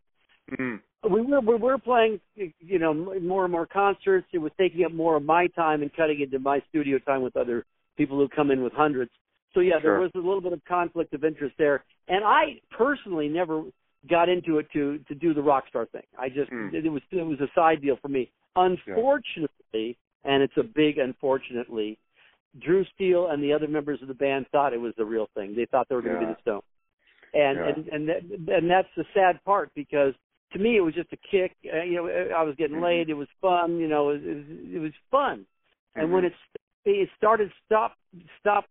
[0.59, 0.81] Mm.
[1.09, 4.27] we were we were playing you know more and more concerts.
[4.33, 7.37] It was taking up more of my time and cutting into my studio time with
[7.37, 7.65] other
[7.97, 9.11] people who come in with hundreds.
[9.55, 11.85] So yeah there was a little bit of conflict of interest there.
[12.09, 13.63] And i personally never
[14.11, 16.03] got into it to to do the rock star thing.
[16.19, 16.69] I just Hmm.
[16.75, 18.31] it was it was a side deal for me.
[18.57, 21.99] Unfortunately and it's a big unfortunately
[22.61, 25.55] drew steele and the other members of the band thought it was the real thing
[25.57, 26.27] they thought they were going to Yeah.
[26.29, 26.63] be the stone
[27.35, 27.69] and Yeah.
[27.69, 30.15] and and that, and that's the sad part because
[30.53, 31.57] to me it was just a kick.
[31.73, 32.83] Uh, you know, I was getting Mhm.
[32.83, 33.09] laid.
[33.09, 33.79] It was fun.
[33.79, 35.47] You know, it, was it was fun.
[35.95, 36.27] And when Mhm.
[36.27, 36.37] it's
[36.85, 37.97] it started stop
[38.39, 38.67] stop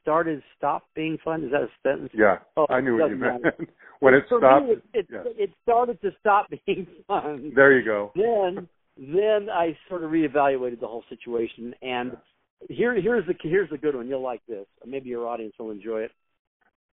[0.00, 1.42] started stop being fun.
[1.44, 2.12] Is that a sentence?
[2.14, 3.42] Yeah, Oh, I knew what you meant.
[4.00, 5.26] when it For stopped, me, it, it, yes.
[5.36, 7.52] it started to stop being fun.
[7.54, 8.12] there you go.
[8.14, 11.74] Then then I sort of reevaluated the whole situation.
[11.82, 12.16] And
[12.68, 14.08] here here's the here's the good one.
[14.08, 14.66] You'll like this.
[14.86, 16.12] Maybe your audience will enjoy it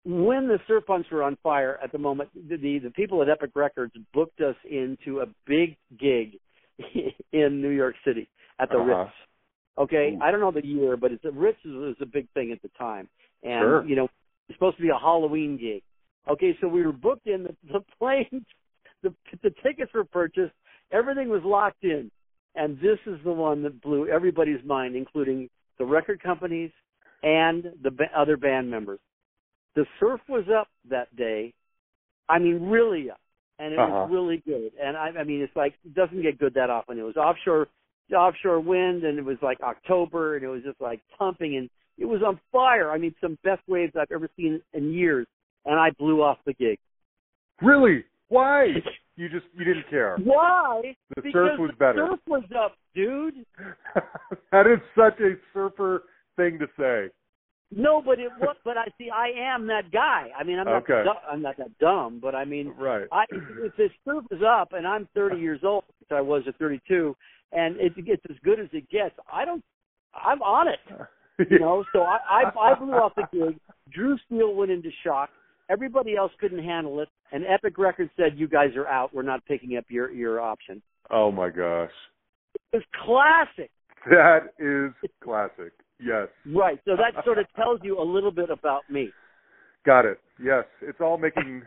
[0.05, 3.29] when the surf punks were on fire at the moment, the, the the people at
[3.29, 6.39] Epic Records booked us into a big gig
[7.33, 9.05] in New York City at the Uh-huh.
[9.05, 9.11] Ritz.
[9.77, 10.23] Okay, Ooh.
[10.23, 12.69] I don't know the year, but it's a Ritz was a big thing at the
[12.79, 13.09] time,
[13.43, 13.85] and Sure.
[13.87, 14.09] you know
[14.49, 15.83] it's supposed to be a Halloween gig.
[16.29, 18.45] Okay, so we were booked in the, the planes,
[19.03, 20.53] the the tickets were purchased,
[20.93, 22.11] everything was locked in,
[22.55, 26.71] and this is the one that blew everybody's mind, including the record companies
[27.23, 29.01] and the ba- other band members.
[29.75, 31.53] The surf was up that day.
[32.29, 33.21] I mean, really up,
[33.59, 33.91] and it Uh-huh.
[34.07, 34.73] was really good.
[34.81, 36.99] And I, I mean, it's like it doesn't get good that often.
[36.99, 37.69] It was offshore,
[38.15, 42.07] offshore wind, and it was like October, and it was just like pumping, and it
[42.07, 42.91] was on fire.
[42.91, 45.27] I mean, some best waves I've ever seen in years.
[45.67, 46.79] And I blew off the gig.
[47.63, 48.05] Really?
[48.29, 48.67] Why?
[49.17, 50.17] You just you didn't care.
[50.23, 50.95] Why?
[51.15, 52.07] The because surf was the better.
[52.11, 53.35] surf was up, dude.
[54.53, 56.03] that is such a surfer
[56.37, 57.13] thing to say.
[57.71, 58.57] No, but it was.
[58.65, 59.11] But I see.
[59.11, 60.31] I am that guy.
[60.39, 60.83] I mean, I'm not.
[60.83, 61.03] Okay.
[61.05, 62.19] du- I'm not that dumb.
[62.21, 63.07] But I mean, Right.
[63.13, 66.57] I if this surf is up and I'm 30 years old, which I was at
[66.59, 67.17] 32,
[67.53, 69.63] and it gets as good as it gets, I don't.
[70.15, 70.81] I'm on it.
[71.51, 71.85] You know.
[71.93, 73.59] So I I, I blew off the gig.
[73.93, 75.31] Drew Steele went into shock.
[75.71, 79.15] Everybody else couldn't handle it, and Epic Records said, "You guys are out.
[79.15, 81.91] We're not picking up your your option." Oh my gosh.
[82.73, 83.71] It was classic.
[84.11, 85.73] That is classic.
[85.99, 86.29] Yes.
[86.55, 86.79] Right.
[86.85, 89.11] So that sort of tells you a little bit about me.
[89.87, 90.19] Got it.
[90.43, 90.65] Yes.
[90.83, 91.63] It's all making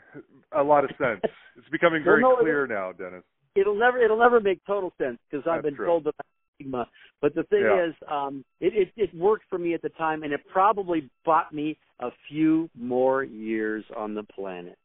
[0.52, 1.22] a lot of sense.
[1.56, 3.24] It's becoming Well, very no, clear now, Dennis.
[3.56, 5.88] It'll never it'll never make total sense because I've That's been true.
[5.88, 6.16] told that
[6.60, 6.86] I'm
[7.22, 7.88] But the thing Yeah.
[7.88, 11.54] is, um, it, it it worked for me at the time, and it probably bought
[11.54, 14.78] me a few more years on the planet.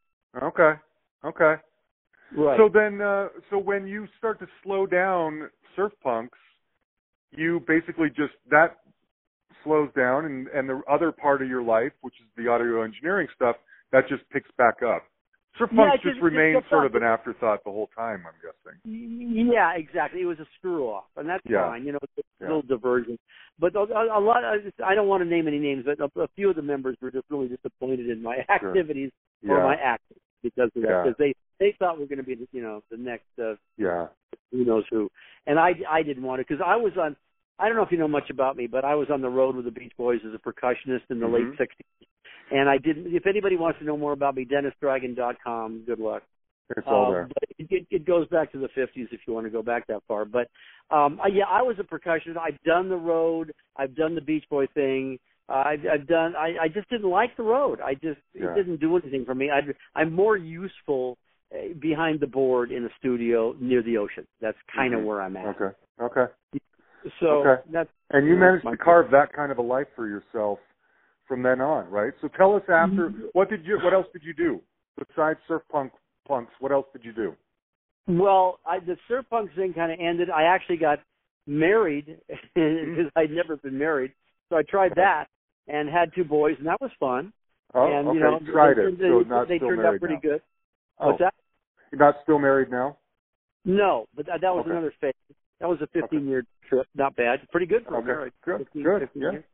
[0.42, 0.74] Okay.
[1.24, 1.56] Okay.
[2.34, 2.56] Right.
[2.58, 6.38] So then, uh, so when you start to slow down surf punks,
[7.30, 8.78] you basically just that
[9.62, 13.28] slows down, and and the other part of your life, which is the audio engineering
[13.34, 13.56] stuff,
[13.92, 15.04] that just picks back up.
[15.58, 16.92] Surf Yeah, punks it just, just- remains gets sort up.
[16.92, 18.24] of an afterthought the whole time.
[18.26, 18.80] I'm guessing.
[19.52, 20.22] Yeah, exactly.
[20.22, 21.68] It was a screw off, and that's Yeah.
[21.68, 21.84] fine.
[21.84, 22.46] You know, it's a Yeah.
[22.48, 23.18] little diversion.
[23.58, 24.42] But a, a, lot.
[24.82, 27.10] I don't want to name any names, but a, a few of the members were
[27.10, 28.70] just really disappointed in my Sure.
[28.70, 29.12] activities
[29.46, 31.04] or my acting because of that.
[31.04, 33.54] Because they they thought we were going to be, the, you know, the next uh,
[33.76, 34.08] Yeah.
[34.50, 35.10] who knows who.
[35.46, 37.14] And I I didn't want to because I was on.
[37.58, 39.54] I don't know if you know much about me, but I was on the road
[39.54, 41.32] with the Beach Boys as a percussionist in the Mhm.
[41.34, 42.06] late '60s.
[42.52, 43.14] And I didn't.
[43.14, 45.84] If anybody wants to know more about me, DennisDragon.com.
[45.86, 46.22] Good luck.
[46.76, 47.28] It's all Um, there.
[47.58, 50.02] It, it, it goes back to the 50s if you want to go back that
[50.08, 50.24] far.
[50.24, 50.48] But
[50.90, 52.36] um, I, yeah, I was a percussionist.
[52.38, 53.52] I've done the road.
[53.76, 55.18] I've done the Beach Boy thing.
[55.48, 56.34] Uh, I've, I've done.
[56.36, 57.80] I, I just didn't like the road.
[57.80, 58.46] I just Yeah.
[58.46, 59.50] it didn't do anything for me.
[59.50, 59.60] I,
[59.98, 61.18] I'm more useful
[61.54, 64.26] uh, behind the board in a studio near the ocean.
[64.40, 65.04] That's kind of Mhm.
[65.04, 65.46] where I'm at.
[65.60, 65.76] Okay.
[66.00, 66.32] Okay.
[67.20, 67.62] So Okay.
[67.70, 70.58] that's And you managed to carve that kind of a life for yourself
[71.32, 72.12] from then on, right?
[72.20, 73.24] So tell us after Mm-hmm.
[73.32, 74.60] what did you what else did you do
[74.98, 75.90] besides surf punk
[76.28, 76.52] punks?
[76.60, 77.34] What else did you do?
[78.06, 80.28] well, I, the surf punk thing kind of ended.
[80.28, 80.98] I actually got
[81.46, 82.18] married
[82.54, 84.12] because I'd never been married,
[84.50, 85.28] so I tried that
[85.68, 87.32] and had two boys, and that was fun.
[87.72, 88.18] Oh, and okay.
[88.18, 88.98] you know, Tried they, it.
[88.98, 90.20] They, so not they still turned married out pretty now.
[90.20, 90.42] good.
[90.98, 91.34] Oh, What's that?
[91.90, 92.98] You're not still married now?
[93.64, 94.72] No, but that, that was Okay.
[94.72, 95.14] another phase.
[95.60, 96.86] That was a 15 year trip.
[96.94, 97.40] Not bad.
[97.50, 98.06] Pretty good for a Okay.
[98.08, 98.34] marriage.
[98.44, 98.58] Good.
[98.58, 99.00] 15, Good.
[99.00, 99.30] 15 Yeah.
[99.30, 99.44] years.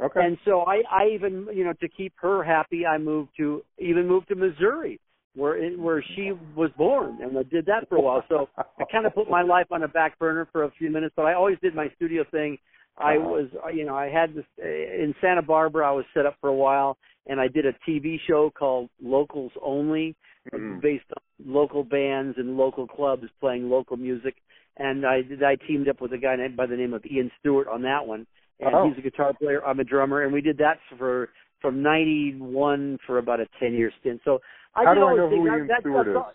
[0.00, 0.20] Okay.
[0.24, 4.06] And so I, I even, you know, to keep her happy, I moved to even
[4.06, 5.00] moved to Missouri,
[5.34, 8.22] where it, where she was born, and I did that for a while.
[8.28, 11.14] So I kind of put my life on a back burner for a few minutes,
[11.16, 12.58] but I always did my studio thing.
[12.98, 13.28] I Uh-huh.
[13.28, 15.88] was, you know, I had this uh, in Santa Barbara.
[15.88, 19.52] I was set up for a while, and I did a TV show called Locals
[19.62, 20.14] Only,
[20.52, 20.80] Mhm.
[20.80, 24.36] based on local bands and local clubs playing local music.
[24.78, 27.30] And I did, I teamed up with a guy named by the name of Ian
[27.40, 28.26] Stewart on that one,
[28.60, 28.88] and Oh.
[28.88, 29.64] he's a guitar player.
[29.66, 33.90] I'm a drummer, and we did that for from '91 for about a 10 year
[34.00, 34.20] stint.
[34.24, 34.40] So
[34.74, 36.16] I How do I know who Ian that, Stewart is?
[36.16, 36.32] all-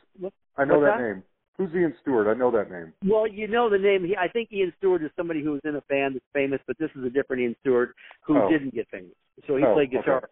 [0.58, 1.02] I know that, that?
[1.04, 1.24] name.
[1.58, 2.28] Who's Ian Stewart?
[2.28, 2.92] I know that name.
[3.06, 4.04] Well, you know the name.
[4.04, 6.78] He, I think Ian Stewart is somebody who was in a band that's famous, but
[6.80, 8.50] this is a different Ian Stewart who Oh.
[8.50, 9.14] didn't get famous.
[9.48, 10.18] So he Oh, played guitar.
[10.18, 10.26] okay.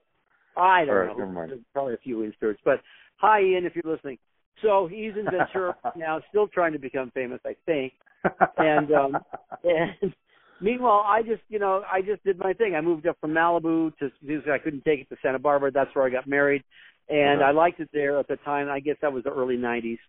[0.58, 1.14] I don't right, know.
[1.20, 1.52] never mind.
[1.52, 2.60] There's probably a few Ian Stewarts.
[2.66, 2.82] But
[3.18, 4.18] hi, Ian, if you're listening.
[4.62, 7.94] So he's in Ventura now, still trying to become famous, I think.
[8.58, 9.18] And um
[9.64, 10.14] and
[10.62, 12.76] meanwhile, I just, you know, I just did my thing.
[12.76, 14.12] I moved up from Malibu to
[14.52, 15.72] I couldn't take it to Santa Barbara.
[15.72, 16.64] That's where I got married,
[17.10, 17.50] and Uh-huh.
[17.50, 18.70] I liked it there at the time.
[18.70, 20.00] I guess that was the early '90s.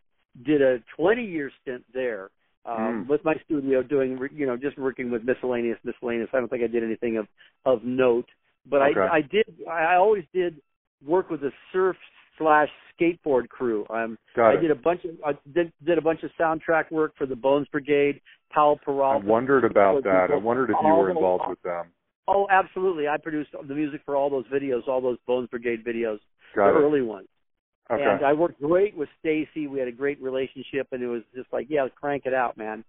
[0.44, 2.30] Did a 20 year stint there
[2.64, 3.08] um, Mm.
[3.08, 6.28] with my studio, doing you know just working with miscellaneous, miscellaneous.
[6.32, 7.26] I don't think I did anything of
[7.64, 8.28] of note,
[8.66, 9.00] but Okay.
[9.00, 9.46] I I did.
[9.68, 10.60] I always did
[11.04, 11.96] work with the surf
[12.40, 13.87] slash skateboard crew.
[13.90, 14.61] Um, Got I it.
[14.62, 17.68] did a bunch of I did did a bunch of soundtrack work for the Bones
[17.70, 18.20] Brigade,
[18.53, 20.29] Powell I wondered about that.
[20.33, 21.87] I wondered if you were those- involved with them.
[22.26, 23.09] Oh, absolutely!
[23.09, 26.18] I produced the music for all those videos, all those Bones Brigade videos,
[26.55, 26.83] Got the it.
[26.83, 27.29] early ones.
[27.90, 28.03] Okay.
[28.05, 29.66] And I worked great with Stacy.
[29.66, 32.85] We had a great relationship, and it was just like, yeah, crank it out, man.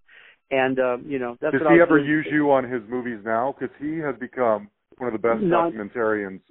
[0.52, 3.56] And um, you know, that's Does he ever use you on his movies now?
[3.58, 5.72] Because he has become one of the best No.
[5.72, 6.42] documentarians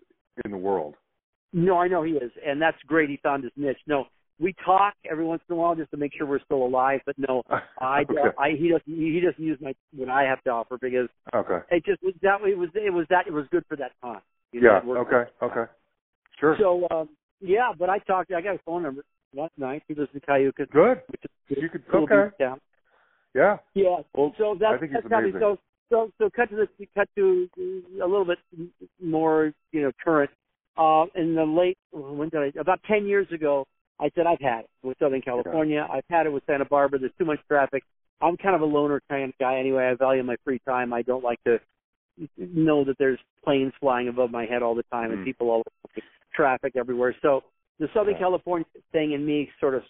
[0.45, 0.95] in the world.
[1.53, 3.11] No, I know he is, and that's great.
[3.11, 3.79] He found his niche.
[3.87, 4.07] No,
[4.39, 7.01] we talk every once in a while just to make sure we're still alive.
[7.05, 7.43] But no,
[7.81, 8.37] I, okay.
[8.39, 11.59] I he doesn't he doesn't use my what I have to offer because okay.
[11.71, 14.21] it just was that it was it was that it was good for that time.
[14.53, 14.93] You know, Yeah.
[15.01, 15.31] Okay.
[15.43, 15.71] Okay.
[16.39, 16.57] Sure.
[16.59, 17.09] So um,
[17.41, 18.33] yeah, but I talked.
[18.33, 19.05] I got a phone number.
[19.35, 19.81] That's nice.
[19.87, 21.03] He lives in Cayuga, Good.
[21.09, 21.87] which is You could.
[21.91, 22.31] cool Okay.
[22.43, 22.61] town.
[23.35, 23.59] Yeah.
[23.75, 23.99] Yeah.
[24.15, 25.41] Well, so that's I think that's how amazing.
[25.41, 25.59] so
[25.91, 27.49] so so cut to the cut to
[28.03, 28.39] a little bit
[29.03, 30.31] more you know current.
[30.77, 33.67] Uh, in the late when did I about ten years ago,
[33.99, 35.87] I said I've had it with Southern California.
[35.91, 36.99] I've had it with Santa Barbara.
[36.99, 37.83] There's too much traffic.
[38.23, 39.89] I'm kind of a loner kind of guy anyway.
[39.91, 40.93] I value my free time.
[40.93, 41.59] I don't like to
[42.39, 45.25] know that there's planes flying above my head all the time and Mm.
[45.25, 45.63] people all
[46.35, 47.15] traffic everywhere.
[47.23, 47.45] So
[47.79, 48.17] the Southern.
[48.19, 49.83] California thing in me sort of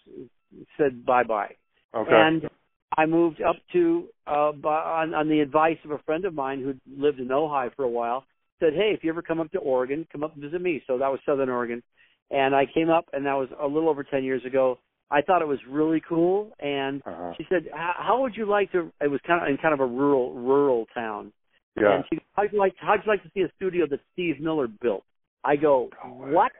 [0.77, 1.55] said bye bye.
[1.93, 2.11] Okay.
[2.13, 2.49] And
[2.97, 6.61] I moved up to uh by, on on the advice of a friend of mine
[6.61, 8.25] who lived in Ojai for a while.
[8.61, 10.97] Said, "Hey, if you ever come up to Oregon, come up and visit me." So
[10.97, 11.83] that was Southern Oregon,
[12.29, 14.79] and I came up, and that was a little over ten years ago.
[15.09, 17.33] I thought it was really cool, and uh-huh.
[17.37, 19.81] she said, "How how would you like to?" It was kind of in kind of
[19.81, 21.33] a rural rural town,
[21.75, 21.95] Yeah.
[21.95, 24.67] and she, how'd you like how'd you like to see a studio that Steve Miller
[24.67, 25.03] built?
[25.43, 26.51] I go, what?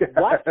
[0.14, 0.44] What?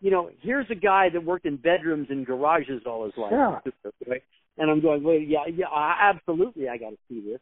[0.00, 3.32] You know, here's a guy that worked in bedrooms and garages all his life.
[3.32, 3.60] Yeah.
[4.06, 4.22] Right?
[4.58, 7.40] And I'm going, wait, yeah, yeah, absolutely, I got to see this.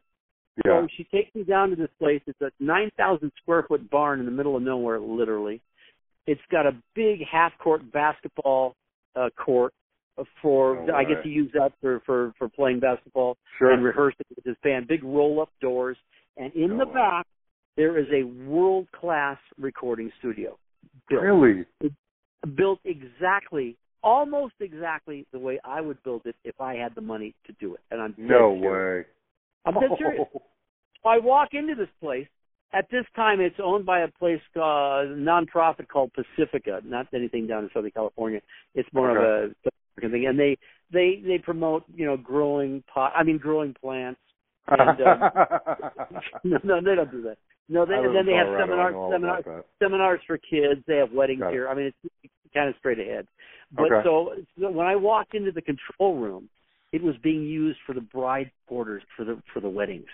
[0.64, 0.82] Yeah.
[0.82, 2.22] So she takes me down to this place.
[2.26, 5.60] It's a 9,000 square foot barn in the middle of nowhere, literally.
[6.26, 8.74] It's got a big half court basketball
[9.16, 9.72] uh, court
[10.40, 10.90] for.
[10.94, 13.72] I get to use that for for for playing basketball Sure.
[13.72, 14.86] and rehearsing with his band.
[14.88, 15.96] Big roll up doors,
[16.36, 16.94] and in No the way.
[16.94, 17.26] back
[17.76, 20.56] there is a world class recording studio.
[21.10, 21.64] Built Really?
[22.56, 27.34] built exactly, almost exactly the way I would build it if I had the money
[27.46, 27.80] to do it.
[27.90, 29.04] And I'm No way.
[29.64, 30.26] I'm dead serious.
[31.06, 32.26] I walk into this place.
[32.72, 36.80] At this time, it's owned by a place, uh, nonprofit called Pacifica.
[36.84, 38.40] Not anything down in Southern California.
[38.74, 40.58] It's more of a thing, and they
[40.92, 43.12] they they promote you know growing pot.
[43.14, 44.20] I mean growing plants.
[44.66, 45.30] And, um,
[46.44, 47.36] no, no, they don't do that.
[47.68, 49.44] No, they, and then they have seminars, seminars,
[49.78, 50.82] seminars for kids.
[50.86, 51.68] They have weddings here.
[51.68, 51.92] I mean,
[52.22, 53.26] it's kind of straight ahead.
[53.72, 54.00] But Okay.
[54.04, 56.48] so, so when I walked into the control room,
[56.94, 60.12] it was being used for the bride quarters for the for the weddings.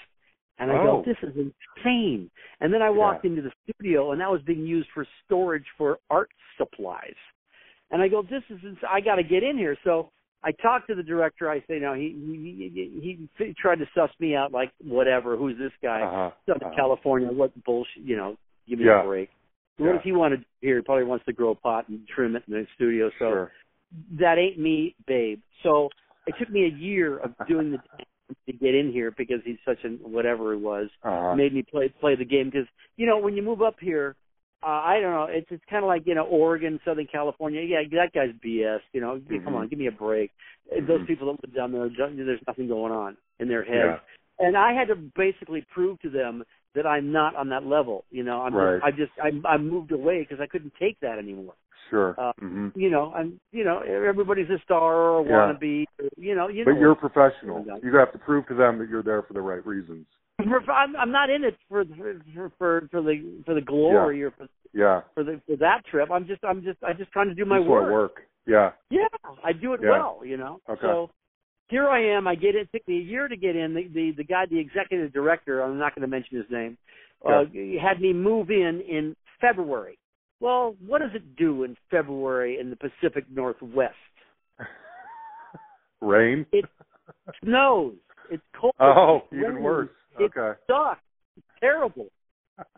[0.58, 0.84] And I Oh.
[0.84, 2.30] go, this is insane.
[2.60, 5.98] And then I walked into the studio, and that was being used for storage for
[6.10, 7.16] art supplies.
[7.90, 9.76] And I go, this is ins- I got to get in here.
[9.84, 10.10] So
[10.42, 11.50] I talked to the director.
[11.50, 12.70] I say, no, he he,
[13.04, 15.36] he he tried to suss me out like whatever.
[15.36, 16.00] Who's this guy?
[16.02, 16.30] Uh-huh.
[16.46, 16.76] Southern uh-huh.
[16.76, 17.28] California.
[17.30, 18.02] What bullshit?
[18.02, 18.36] You know,
[18.68, 19.02] give me Yeah.
[19.02, 19.28] a break.
[19.78, 19.86] Yeah.
[19.86, 20.76] What does he want to do here?
[20.76, 23.10] He probably wants to grow a pot and trim it in the studio.
[23.18, 23.52] So Sure.
[24.18, 25.40] that ain't me, babe.
[25.62, 25.90] So
[26.30, 27.78] it took me a year of doing the
[28.46, 30.88] to get in here because he's such an whatever he was.
[31.02, 31.34] Uh-huh.
[31.34, 34.14] Made me play play the game because you know when you move up here,
[34.62, 35.26] uh, I don't know.
[35.28, 37.62] It's it's kind of like you know Oregon, Southern California.
[37.62, 38.80] Yeah, that guy's BS.
[38.92, 39.44] You know, Mhm.
[39.44, 40.30] come on, give me a break.
[40.70, 43.98] Uh Those people that live down there, there's nothing going on in their heads.
[44.00, 44.46] Yeah.
[44.46, 48.04] And I had to basically prove to them that I'm not on that level.
[48.10, 48.80] You know, I'm Right.
[48.80, 51.54] just, I just I, I moved away because I couldn't take that anymore
[51.90, 52.14] Sure.
[52.18, 55.30] uh, hmm you know, I'm, you know, everybody's a star or a Yeah.
[55.30, 55.86] wannabe,
[56.16, 56.80] you know, you But know.
[56.80, 57.66] you're a professional.
[57.82, 60.06] You have to prove to them that you're there for the right reasons.
[60.38, 64.46] I'm, I'm not in it for for for for the for the glory or for
[64.72, 65.02] Yeah.
[65.14, 66.10] for the for that trip.
[66.10, 67.90] I'm just I'm just I'm just trying to do my work.
[67.90, 68.22] work.
[68.46, 68.70] Yeah.
[68.90, 69.06] Yeah,
[69.44, 69.90] I do it Yeah.
[69.90, 70.60] well, you know.
[70.68, 70.80] Okay.
[70.82, 71.10] So
[71.68, 72.26] here I am.
[72.26, 72.62] I get in.
[72.62, 73.74] It took me a year to get in.
[73.74, 76.78] The the, the guy, the executive director, I'm not going to mention his name,
[77.28, 77.44] uh,
[77.80, 79.98] had me move in in February.
[80.40, 83.94] Well, what does it do in February in the Pacific Northwest?
[86.00, 86.46] Rain.
[86.52, 86.64] It
[87.44, 87.94] snows.
[88.30, 88.74] It's cold.
[88.80, 89.62] Oh, It's even raining.
[89.62, 89.90] worse.
[90.18, 90.58] It Okay.
[90.66, 91.00] sucks.
[91.36, 92.08] It's terrible.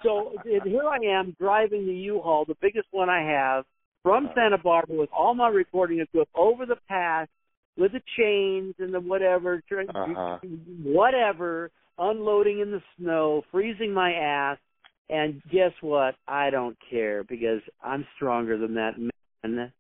[0.03, 3.65] So here I am driving the U-Haul, the biggest one I have,
[4.03, 7.29] from Santa Barbara with all my recording equipment over the pass
[7.77, 10.39] with the chains and the whatever, Uh-huh.
[10.83, 14.59] whatever, unloading in the snow, freezing my ass.
[15.13, 16.15] And guess what?
[16.27, 19.73] I don't care because I'm stronger than that man.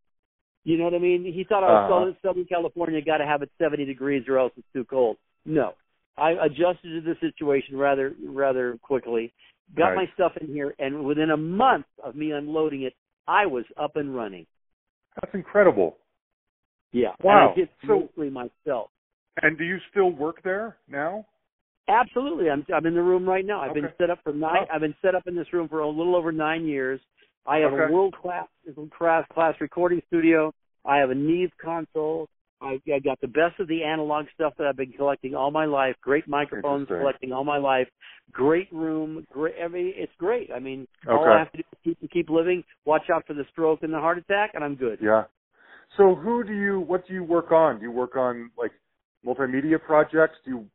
[0.65, 1.25] You know what I mean?
[1.25, 2.01] He thought I was Uh-huh.
[2.01, 5.17] Southern- Southern California, got to have it 70 degrees or else it's too cold.
[5.47, 5.75] No,
[6.19, 9.33] I adjusted to the situation rather rather quickly.
[9.75, 10.09] Got Nice.
[10.09, 12.95] my stuff in here, and within a month of me unloading it,
[13.27, 14.47] I was up and running.
[15.21, 15.97] That's incredible.
[16.93, 17.41] Yeah, Wow.
[17.45, 18.91] And I did So- mostly myself.
[19.43, 21.25] And do you still work there now?
[21.89, 23.61] Absolutely, I'm I'm in the room right now.
[23.61, 24.67] I've been set up for nine.
[24.71, 24.75] Oh.
[24.75, 27.01] I've been set up in this room for a little over nine years.
[27.45, 27.85] I have Okay.
[27.89, 28.47] a world class
[28.97, 30.53] class class recording studio.
[30.85, 32.29] I have a Neve console.
[32.61, 35.65] I, I got the best of the analog stuff that I've been collecting all my
[35.65, 35.97] life.
[36.01, 37.89] Great microphones collecting all my life.
[38.31, 39.27] Great room.
[39.33, 39.57] Great.
[39.63, 40.51] I mean, it's great.
[40.55, 42.63] I mean, all I have to do is keep keep living.
[42.85, 45.01] Watch out for the stroke and the heart attack, and I'm good.
[45.03, 45.25] Yeah.
[45.97, 47.79] So who do you what do you work on?
[47.79, 48.71] Do you work on like
[49.27, 50.37] multimedia projects?
[50.45, 50.67] Do you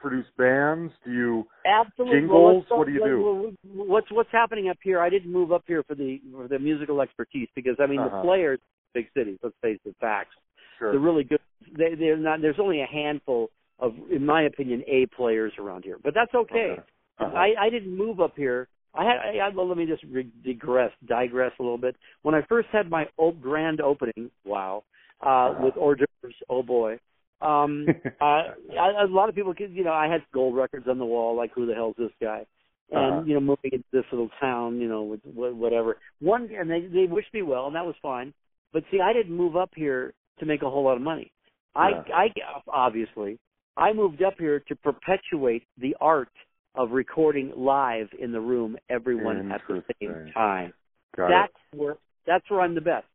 [0.00, 0.92] produce bands?
[1.04, 2.20] Do you Absolutely.
[2.20, 2.64] Jingles?
[2.70, 3.56] Well, What do you do?
[3.74, 5.00] What's what's happening up here?
[5.00, 8.16] I didn't move up here for the for the musical expertise because I mean Uh-huh.
[8.16, 8.58] the players,
[8.94, 9.38] big cities.
[9.42, 10.34] Let's face the facts.
[10.78, 10.92] sure.
[10.92, 11.40] They're really good.
[11.76, 12.40] They they're not.
[12.40, 15.98] There's only a handful of, in my opinion, A players around here.
[16.02, 16.70] But that's okay.
[16.72, 16.82] Okay.
[17.18, 17.36] Uh-huh.
[17.36, 18.68] I I didn't move up here.
[18.94, 19.16] I had.
[19.18, 21.94] I, I, well, let me just re- digress, digress a little bit.
[22.22, 24.82] When I first had my old grand opening, wow,
[25.24, 25.64] uh, Uh-huh.
[25.64, 26.34] with hors d'oeuvres.
[26.48, 26.98] Oh boy.
[27.40, 27.86] Um,
[28.20, 31.06] uh, I, a lot of people, could- you know, I had gold records on the
[31.06, 32.46] wall, like who the hell's this guy?
[32.92, 33.22] And Uh-huh.
[33.24, 35.98] you know, moving into this little town, you know, with wh- whatever.
[36.20, 38.34] One, and they they wished me well, and that was fine.
[38.72, 41.30] But see, I didn't move up here to make a whole lot of money.
[41.76, 42.02] I, Yeah.
[42.14, 42.28] I
[42.66, 43.38] obviously,
[43.76, 46.32] I moved up here to perpetuate the art
[46.74, 50.72] of recording live in the room, everyone at the same time.
[51.16, 51.78] Got that's it.
[51.78, 53.06] where that's where I'm the best.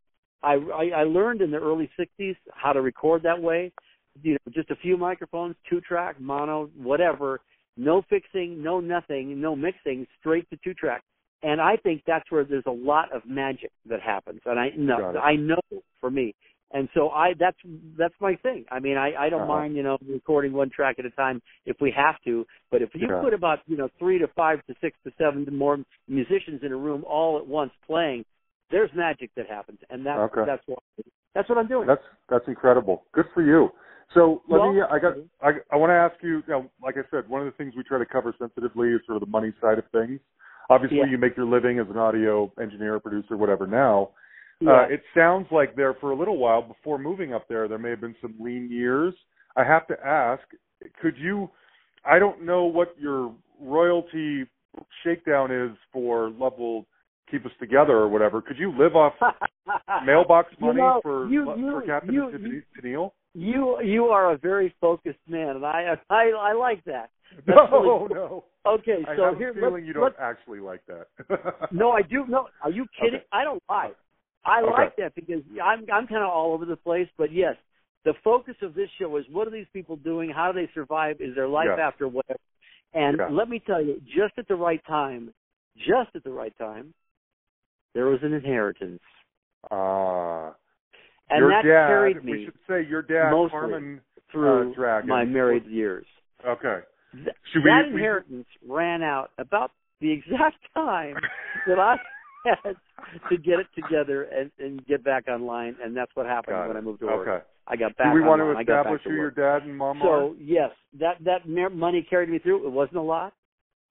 [0.42, 3.72] I, I I learned in the early '60s how to record that way.
[4.22, 7.40] You know, just a few microphones, two track, mono, whatever.
[7.76, 11.02] No fixing, no nothing, no mixing, straight to two track.
[11.42, 14.40] And I think that's where there's a lot of magic that happens.
[14.46, 14.98] And I know.
[15.22, 15.60] I know
[16.00, 16.34] for me.
[16.72, 17.56] And so I that's
[17.96, 18.64] that's my thing.
[18.70, 19.52] I mean I I don't Uh-huh.
[19.52, 22.90] mind, you know, recording one track at a time if we have to, but if
[22.94, 26.62] you put about, you know, 3 to 5 to 6 to 7 to more musicians
[26.64, 28.24] in a room all at once playing,
[28.70, 29.78] there's magic that happens.
[29.90, 30.44] And that's Okay.
[30.44, 30.80] that's what
[31.34, 31.86] that's what I'm doing.
[31.86, 33.04] That's that's incredible.
[33.12, 33.70] Good for you.
[34.14, 34.80] So let Well, me.
[34.82, 35.14] I got.
[35.42, 36.36] I, I want to ask you.
[36.46, 39.00] You know, like I said, one of the things we try to cover sensitively is
[39.06, 40.20] sort of the money side of things.
[40.70, 41.06] Obviously, Yeah.
[41.10, 43.66] you make your living as an audio engineer, producer, whatever.
[43.66, 44.10] Now,
[44.60, 44.72] Yeah.
[44.82, 47.90] uh, it sounds like there for a little while before moving up there, there may
[47.90, 49.14] have been some lean years.
[49.56, 50.42] I have to ask,
[51.00, 51.50] could you?
[52.04, 54.46] I don't know what your royalty
[55.02, 56.86] shakedown is for Love Will
[57.30, 58.40] keep us together or whatever.
[58.40, 59.14] Could you live off
[60.04, 63.10] mailbox You money know, for you- for you- Captain you- Tennille- Tennille?
[63.36, 67.10] You you are a very focused man, and I I I like that.
[67.46, 68.44] That's No, really- no.
[68.66, 71.06] Okay, so I have here a feeling you don't actually like that.
[71.70, 72.24] No, I do.
[72.26, 73.20] No, are you kidding?
[73.20, 73.26] Okay.
[73.32, 73.90] I don't lie.
[74.44, 74.70] I Okay.
[74.72, 77.08] like that because I'm I'm kind of all over the place.
[77.18, 77.54] But yes,
[78.04, 80.30] the focus of this show is what are these people doing?
[80.30, 81.20] How do they survive?
[81.20, 81.78] Is their life Yes.
[81.82, 82.40] after whatever?
[82.94, 83.28] And Yeah.
[83.28, 85.34] let me tell you, just at the right time,
[85.76, 86.94] just at the right time,
[87.94, 89.02] there was an inheritance.
[89.70, 90.54] Ah,
[91.30, 91.88] and your that dad.
[91.88, 94.00] carried we me should say your dad, Carmen.
[94.32, 96.06] through uh, Dragon my married was- years.
[96.46, 96.80] Okay.
[97.12, 99.70] Th- Should we- that we- inheritance ran out about
[100.00, 101.14] the exact time
[101.66, 101.96] that I
[102.44, 102.76] had
[103.30, 106.76] to get it together and, and get back online, and that's what happened Got when
[106.76, 106.80] it.
[106.80, 107.26] I moved to work.
[107.28, 107.44] Okay.
[107.68, 108.08] I got back.
[108.08, 108.64] Do we want online.
[108.66, 110.04] to establish who your dad and mom are?
[110.04, 110.70] So yes,
[111.00, 112.64] that that money carried me through.
[112.66, 113.32] It wasn't a lot,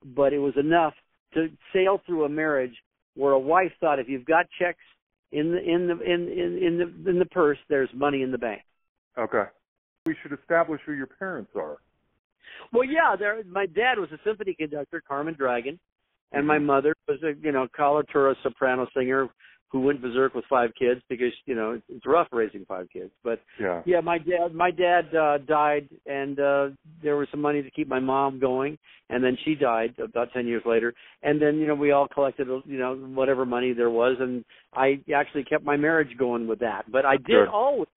[0.05, 0.93] but it was enough
[1.33, 2.75] to sail through a marriage
[3.15, 4.79] where a wife thought if you've got checks
[5.31, 8.37] in the in the in in, in the in the purse, there's money in the
[8.37, 8.61] bank.
[9.17, 9.45] Okay.
[10.05, 11.77] We should establish who your parents are.
[12.71, 13.41] Well, yeah, there.
[13.43, 15.79] My dad was a symphony conductor, Carmen Dragon,
[16.31, 16.65] and my Mhm.
[16.65, 19.29] mother was a you know coloratura soprano singer
[19.69, 23.11] who went berserk with five kids because you know it's, it's rough raising five kids.
[23.23, 23.81] But Yeah.
[23.85, 26.69] yeah, my dad my dad uh, died, and uh,
[27.03, 28.77] there was some money to keep my mom going,
[29.09, 30.93] and then she died about ten years later.
[31.23, 34.99] And then you know we all collected you know whatever money there was, and I
[35.13, 36.89] actually kept my marriage going with that.
[36.91, 37.47] But I did Good.
[37.49, 37.89] always.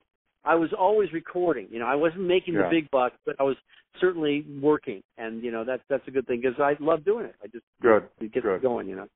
[0.44, 1.68] I was always recording.
[1.70, 2.62] You know, I wasn't making Yeah.
[2.62, 3.56] the big bucks, but I was
[4.00, 7.34] certainly working, and you know that's that's a good thing because I love doing it.
[7.42, 8.08] I just Good.
[8.20, 8.62] it gets Good.
[8.62, 8.88] going.
[8.88, 9.08] You know.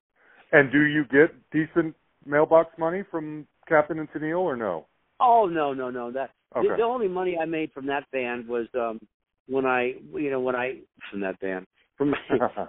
[0.52, 1.96] And do you get decent
[2.26, 4.86] mailbox money from Captain and Tennille or no?
[5.20, 6.68] Oh no no no that Okay.
[6.68, 9.00] the, the only money I made from that band was um
[9.48, 10.78] when I you know when I
[11.10, 11.66] from that band
[11.96, 12.18] from my,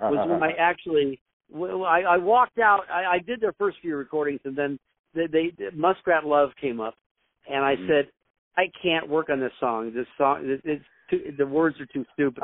[0.09, 1.19] was when I actually
[1.51, 2.81] well, I, I walked out.
[2.91, 4.79] I, I did their first few recordings, and then
[5.13, 6.95] they, they Muskrat Love came up,
[7.49, 7.87] and I Mhm.
[7.87, 8.11] said
[8.57, 9.91] I can't work on this song.
[9.93, 12.43] This song it, it's too, the words are too stupid.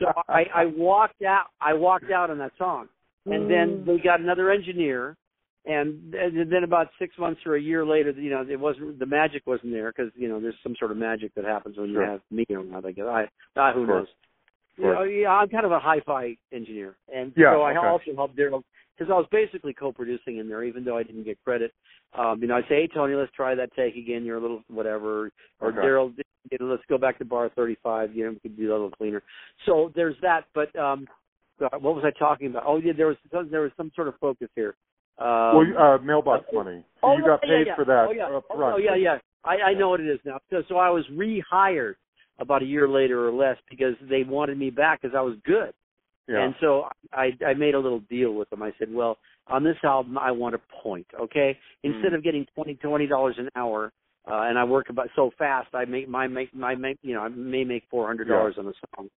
[0.00, 1.46] so I, I walked out.
[1.60, 2.88] I walked out on that song,
[3.26, 5.16] and then they got another engineer,
[5.66, 6.14] and,
[6.50, 9.72] then about six months or a year later, you know, it wasn't the magic wasn't
[9.72, 12.04] there because you know there's some sort of magic that happens when Sure.
[12.04, 12.86] you have me around.
[12.86, 14.06] I guess I, I who knows.
[14.76, 17.86] You know, yeah, I'm kind of a hi-fi engineer, and Yeah, so I okay.
[17.86, 18.62] also helped Daryl
[18.96, 21.72] because I was basically co-producing in there, even though I didn't get credit.
[22.14, 24.24] Um, you know, I say, "Hey Toni, let's try that take again.
[24.24, 25.30] You're a little whatever,"
[25.60, 25.80] or Okay.
[25.80, 26.14] Daryl,
[26.50, 28.14] you know, let's go back to bar 35.
[28.14, 29.22] You know, we could do that a little cleaner.
[29.66, 30.46] So there's that.
[30.54, 31.06] But um,
[31.58, 32.64] God, what was I talking about?
[32.66, 33.16] Oh yeah, there was
[33.50, 34.76] there was some sort of focus here.
[35.20, 36.84] Um, well, uh, mailbox money.
[37.00, 37.76] So Oh, you got yeah, paid yeah.
[37.76, 38.74] for that Oh yeah, up oh, front.
[38.74, 39.18] oh, yeah, yeah.
[39.44, 40.38] I, I know what it is now.
[40.50, 41.94] So, so I was rehired
[42.38, 45.72] about a year later or less because they wanted me back because I was good.
[46.26, 46.44] Yeah.
[46.44, 48.62] And so I I made a little deal with them.
[48.62, 49.18] I said, well,
[49.48, 51.58] on this album I want a point, okay?
[51.82, 52.16] Instead Mm.
[52.16, 53.92] of getting twenty twenty dollars an hour,
[54.30, 57.22] uh, and I work about so fast, I make my make my make you know
[57.22, 59.08] I may make four hundred dollars on a song.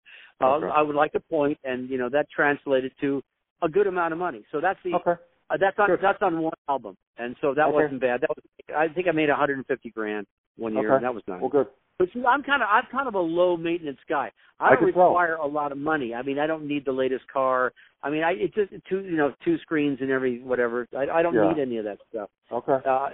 [0.41, 0.67] Uh, Okay.
[0.73, 3.21] I would like a point, and you know that translated to
[3.61, 4.43] a good amount of money.
[4.51, 5.21] So that's the okay.
[5.53, 5.99] Uh, that's on Good.
[6.01, 7.75] that's on one album, and so that Okay.
[7.83, 8.21] wasn't bad.
[8.21, 8.43] That was
[8.75, 10.25] I think I made 150 grand
[10.57, 10.95] one year, Okay.
[10.95, 11.41] and that was nice.
[11.41, 11.67] Well, good.
[11.99, 14.31] But see, I'm kind of I'm kind of a low maintenance guy.
[14.59, 16.13] I I don't require a lot of money.
[16.15, 17.71] I mean, I don't need the latest car.
[18.01, 20.87] I mean, I it's just two you know two screens and every whatever.
[20.97, 21.49] I, I don't Yeah.
[21.49, 22.29] need any of that stuff.
[22.51, 22.79] Okay.
[22.87, 23.09] Uh,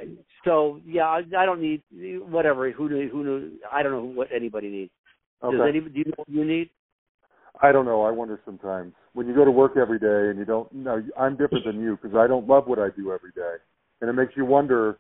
[0.46, 1.84] so yeah, I, I don't need
[2.22, 2.72] whatever.
[2.72, 3.52] Who do who knew?
[3.72, 4.92] I don't know what anybody needs.
[5.42, 5.70] Does Okay.
[5.70, 6.70] any do you know what you need?
[7.62, 8.04] I don't know.
[8.04, 10.72] I wonder sometimes when you go to work every day and you don't.
[10.72, 13.56] No, I'm different than you because I don't love what I do every day,
[14.00, 14.98] and it makes you wonder,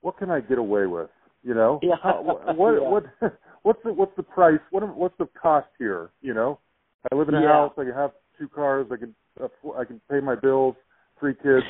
[0.00, 1.10] what can I get away with?
[1.42, 1.96] You know, Yeah.
[2.02, 2.88] How, what what, Yeah.
[2.88, 3.04] what
[3.62, 4.58] what's the what's the price?
[4.70, 6.12] What what's the cost here?
[6.22, 6.60] You know,
[7.12, 7.48] I live in a Yeah.
[7.48, 7.72] house.
[7.76, 8.86] I can have two cars.
[8.90, 9.14] I can
[9.78, 10.74] I can pay my bills,
[11.20, 11.66] three kids,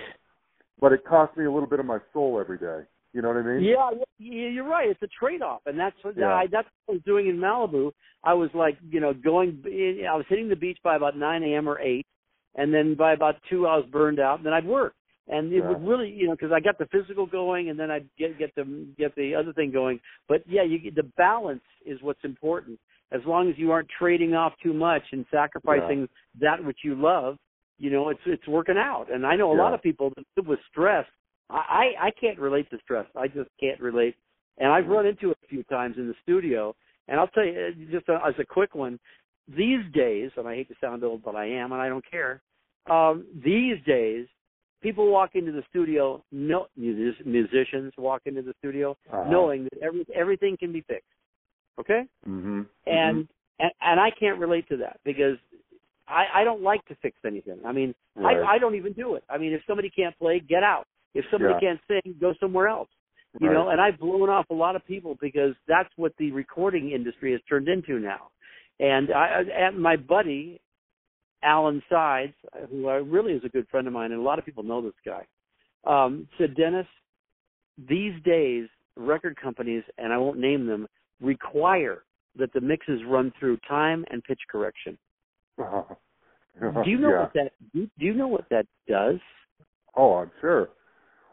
[0.81, 2.83] but it costs me a little bit of my soul every day.
[3.17, 3.65] You know what I mean?
[3.65, 4.91] Yeah, yeah, you're right.
[4.91, 6.35] It's a trade-off, and that's what Yeah.
[6.35, 7.93] I, that's what I was doing in Malibu.
[8.23, 9.63] I was like, you know, going.
[9.65, 11.67] I was hitting the beach by about 9 a.m.
[11.67, 12.05] or 8,
[12.57, 14.93] and then by about two, I was burned out, and then I'd work.
[15.29, 15.69] And it Yeah.
[15.69, 18.55] would really, you know, because I got the physical going, and then I'd get get
[18.55, 18.65] the
[18.99, 19.99] get the other thing going.
[20.29, 22.79] But yeah, you the balance is what's important.
[23.13, 26.07] As long as you aren't trading off too much and sacrificing
[26.39, 27.39] that which you love,
[27.79, 29.11] you know, it's it's working out.
[29.11, 31.07] And I know a lot of people that live with stress.
[31.51, 33.07] I, I I can't relate to stress.
[33.17, 34.15] I just can't relate.
[34.59, 36.75] And I've run into it a few times in the studio.
[37.09, 38.99] And I'll tell you, uh, just uh, as a quick one,
[39.49, 42.43] these days, and I hate to sound old, but I am, and I don't care.
[42.91, 44.27] Um, these days,
[44.83, 49.31] people walk into the studio, no music, musicians walk into the studio, Uh-huh.
[49.31, 51.07] knowing that every everything can be fixed.
[51.79, 52.63] Okay Mm-hmm.
[52.87, 53.29] and
[53.59, 55.37] and and I can't relate to that because
[56.09, 57.59] I I don't like to fix anything.
[57.65, 58.39] I mean, Right.
[58.39, 59.25] I I don't even do it.
[59.29, 60.87] I mean, if somebody can't play, get out.
[61.17, 61.61] If somebody Yeah.
[61.61, 62.89] can't sing, go somewhere else.
[63.39, 63.55] You Right.
[63.55, 67.33] know, and I've blown off a lot of people because that's what the recording industry
[67.33, 68.31] has turned into now.
[68.81, 70.61] And I and my buddy
[71.43, 72.35] Alan Sides,
[72.71, 74.81] who I really is a good friend of mine, and a lot of people know
[74.81, 75.27] this guy,
[75.85, 76.87] um, said, Dennis,
[77.77, 80.89] these days record companies, and I won't name them,
[81.21, 82.05] require
[82.37, 84.99] that the mixes run through time and pitch correction.
[85.59, 87.21] Do you know yeah.
[87.21, 87.53] what that?
[87.75, 89.21] Do do you know what that does?
[89.95, 90.71] Oh, I'm sure.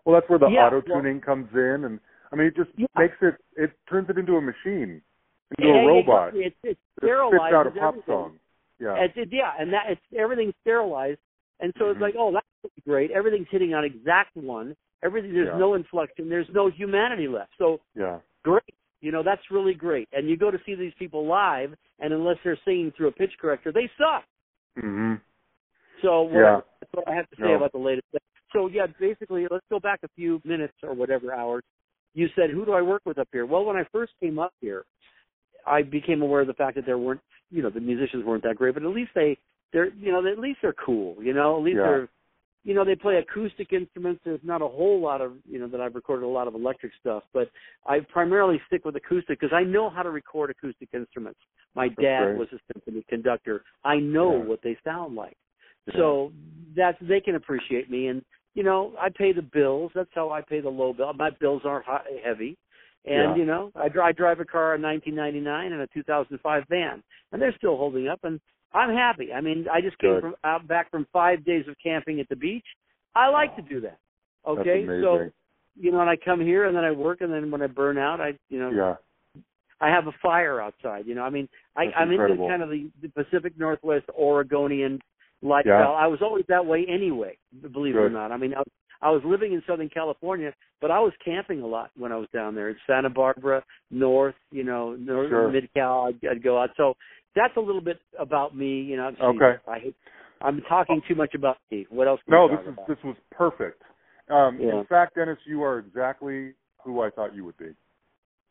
[0.06, 2.00] Well, that's where the Yeah, auto tuning comes in, and
[2.32, 2.88] I mean, it just Yeah.
[2.98, 3.36] makes it.
[3.56, 5.02] It turns it into a machine,
[5.58, 6.36] into a robot.
[6.36, 7.42] It's, it's that sterilized.
[7.42, 8.04] spits out a pop everything.
[8.14, 8.40] song.
[8.80, 8.96] Yeah.
[8.96, 11.20] It's, it, yeah, and that it's everything's sterilized,
[11.60, 12.02] and so it's Mhm.
[12.02, 12.46] like, oh, that's
[12.86, 13.12] great.
[13.12, 14.76] Everything's hitting on exact one.
[15.04, 15.58] Everything there's Yeah.
[15.58, 16.28] no inflection.
[16.28, 17.52] There's no humanity left.
[17.58, 18.20] So yeah.
[18.44, 18.64] great.
[19.02, 20.08] You know, that's really great.
[20.14, 23.38] And you go to see these people live, and unless they're singing through a pitch
[23.38, 24.26] corrector, they suck.
[24.78, 25.16] Mm-hmm.
[26.02, 26.42] So whatever.
[26.44, 26.62] Yeah.
[26.80, 27.56] that's what I have to say No.
[27.56, 28.08] about the latest.
[28.54, 31.64] So yeah, basically, let's go back a few minutes or whatever hours.
[32.14, 33.46] You said, who do I work with up here?
[33.46, 34.86] Well, when I first came up here,
[35.66, 38.56] I became aware of the fact that there weren't, you know, the musicians weren't that
[38.56, 39.38] great, but at least they,
[39.72, 41.16] they're, you know, at least they're cool.
[41.22, 41.84] You know, at least Yeah.
[41.84, 42.10] they're,
[42.64, 44.22] you know, they play acoustic instruments.
[44.24, 46.94] There's not a whole lot of, you know, that I've recorded a lot of electric
[47.00, 47.50] stuff, but
[47.86, 51.40] I primarily stick with acoustic because I know how to record acoustic instruments.
[51.76, 53.64] My dad was a symphony conductor.
[53.84, 54.44] I know Yeah.
[54.44, 55.36] what they sound like.
[55.98, 56.32] So
[56.76, 58.24] that's they can appreciate me, and
[58.54, 59.92] you know I pay the bills.
[59.96, 61.14] That's how I pay the low bill.
[61.14, 62.58] My bills aren't high, heavy,
[63.06, 63.36] and Yeah.
[63.36, 67.56] you know I, I drive a car, in 1999 and a 2005 van, and they're
[67.58, 68.40] still holding up, and
[68.74, 69.32] I'm happy.
[69.34, 72.36] I mean, I just came from out back from five days of camping at the
[72.36, 72.66] beach.
[73.16, 74.00] I like to do that.
[74.48, 75.30] Okay, so
[75.80, 77.98] you know, and I come here and then I work, and then when I burn
[77.98, 78.96] out, I you know yeah.
[79.82, 81.06] I have a fire outside.
[81.08, 82.46] You know, I mean, I, That's I'm incredible.
[82.46, 85.00] into kind of the, the Pacific Northwest Oregonian
[85.44, 85.92] lifestyle.
[85.92, 86.04] Yeah.
[86.06, 87.38] I was always that way anyway,
[87.72, 88.32] believe it or not.
[88.32, 88.68] I mean, I, was-
[89.02, 92.30] I was living in Southern California, but I was camping a lot when I was
[92.34, 95.52] down there in Santa Barbara, North, you know, North Sure.
[95.52, 96.06] Mid Cal.
[96.08, 96.70] I'd, I'd go out.
[96.78, 96.94] So
[97.36, 98.82] that's a little bit about me.
[98.82, 99.54] You know, geez, Okay.
[99.68, 99.96] I hate.
[100.42, 101.86] I'm talking too much about me.
[101.90, 102.22] What else?
[102.26, 102.88] Can No, this is about?
[102.88, 103.82] this was perfect.
[104.30, 104.80] Um, Yeah.
[104.80, 107.72] In fact, Dennis, you are exactly who I thought you would be.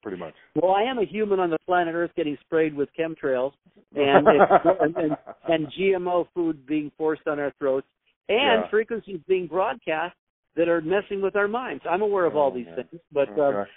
[0.03, 0.35] Pretty much.
[0.57, 3.53] Well, I am a human on the planet Earth getting sprayed with chemtrails
[3.95, 4.27] and
[4.81, 5.17] and, and,
[5.49, 7.87] and GMO food being forced on our throats
[8.29, 8.69] and Yeah.
[8.71, 10.15] frequencies being broadcast
[10.57, 11.83] that are messing with our minds.
[11.89, 13.71] I'm aware of all Oh, these things, but uh, Okay.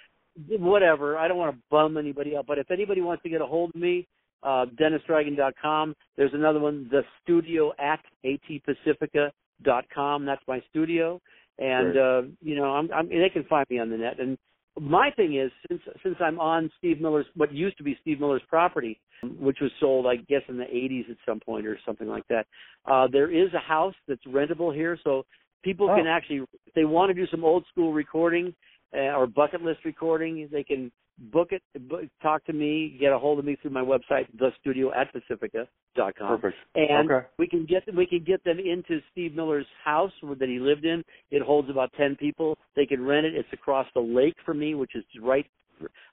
[0.58, 1.16] whatever.
[1.16, 2.46] I don't want to bum anybody out.
[2.46, 4.06] But if anybody wants to get a hold of me,
[4.42, 5.94] uh, DennisDragon.com.
[6.16, 10.24] There's another one, the studio at atpacifica.com.
[10.26, 11.20] That's my studio,
[11.58, 14.20] and uh, you know, I'm, I'm, they can find me on the net.
[14.20, 14.36] And
[14.80, 18.42] my thing is, since since I'm on Steve Miller's, what used to be Steve Miller's
[18.48, 19.00] property,
[19.38, 22.46] which was sold, I guess, in the 80s at some point or something like that.
[22.84, 25.24] Uh, there is a house that's rentable here, so
[25.62, 25.96] people Oh.
[25.96, 28.54] can actually, if they want to do some old school recording
[28.92, 30.90] or bucket list recording, they can
[31.32, 34.50] book it, book, talk to me, get a hold of me through my website, the
[34.60, 36.40] studio at pacifica.com.
[36.40, 36.56] Perfect.
[36.74, 37.26] And Okay.
[37.38, 41.02] we can get we can get them into Steve Miller's house that he lived in.
[41.30, 42.58] It holds about ten people.
[42.74, 43.34] They can rent it.
[43.34, 45.46] It's across the lake from me, which is right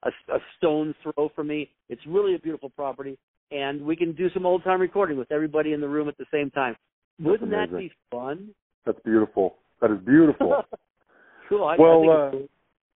[0.03, 1.69] a, a stone throw from me.
[1.89, 3.17] It's really a beautiful property,
[3.51, 6.25] and we can do some old time recording with everybody in the room at the
[6.31, 6.75] same time.
[7.19, 8.49] Wouldn't that be fun?
[8.85, 9.57] That's beautiful.
[9.81, 10.63] That is beautiful.
[11.49, 11.65] cool.
[11.65, 12.31] I, Well, I uh.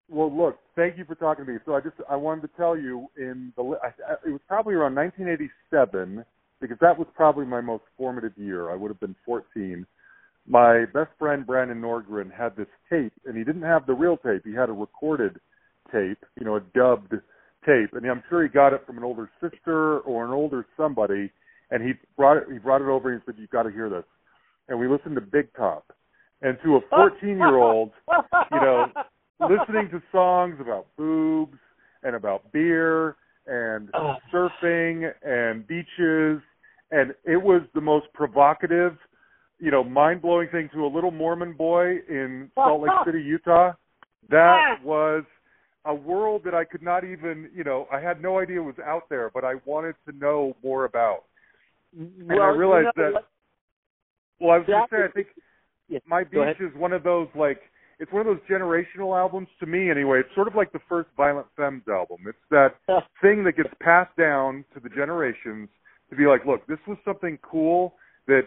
[0.09, 1.57] Well, look, thank you for talking to me.
[1.65, 3.63] So I just I wanted to tell you in the
[4.25, 6.23] it was probably around 1987
[6.61, 8.71] because that was probably my most formative year.
[8.71, 9.85] I would have been 14.
[10.47, 14.43] My best friend Brandon Nordgren had this tape, and he didn't have the real tape.
[14.45, 15.39] He had a recorded
[15.91, 17.13] tape, you know, a dubbed
[17.65, 21.31] tape, and I'm sure he got it from an older sister or an older somebody.
[21.71, 22.43] And he brought it.
[22.51, 24.03] He brought it over and he said, "You've got to hear this."
[24.69, 25.91] And we listened to Big Top,
[26.43, 27.91] and to a 14 year old,
[28.51, 28.85] you know,
[29.39, 31.57] listening to songs about boobs
[32.03, 33.15] and about beer
[33.47, 34.17] and Oh.
[34.31, 36.41] surfing and beaches.
[36.91, 38.97] And it was the most provocative
[39.57, 43.73] you know mind blowing thing to a little mormon boy in salt lake city utah.
[44.29, 45.23] That was
[45.85, 49.07] a world that i could not even you know i had no idea was out
[49.07, 51.23] there but i wanted to know more about.
[51.97, 53.23] And well, i realized you know that
[54.39, 57.27] well i was going That to say i think my beach is one of those
[57.35, 57.61] like
[57.99, 60.19] it's one of those generational albums to me anyway.
[60.19, 62.19] It's sort of like the first violent femmes album.
[62.27, 62.75] It's that
[63.21, 65.69] thing that gets passed down to the generations
[66.09, 67.95] to be like look this was something cool
[68.27, 68.43] that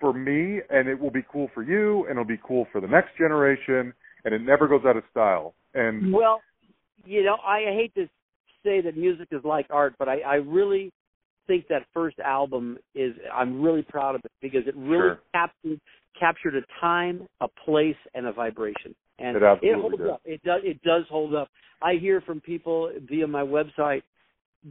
[0.00, 2.86] for me and it will be cool for you and it'll be cool for the
[2.86, 3.92] next generation
[4.24, 5.54] and it never goes out of style.
[5.74, 6.40] And Well,
[7.04, 8.06] you know, I hate to
[8.64, 10.92] say that music is like art, but I, I really
[11.50, 15.20] think that first album is I'm really proud of it because it really Sure.
[15.34, 15.80] captured
[16.18, 18.94] captured a time, a place, and a vibration.
[19.18, 20.06] And It absolutely holds did.
[20.08, 20.20] up.
[20.24, 21.48] It does it does hold up.
[21.82, 24.02] I hear from people via my website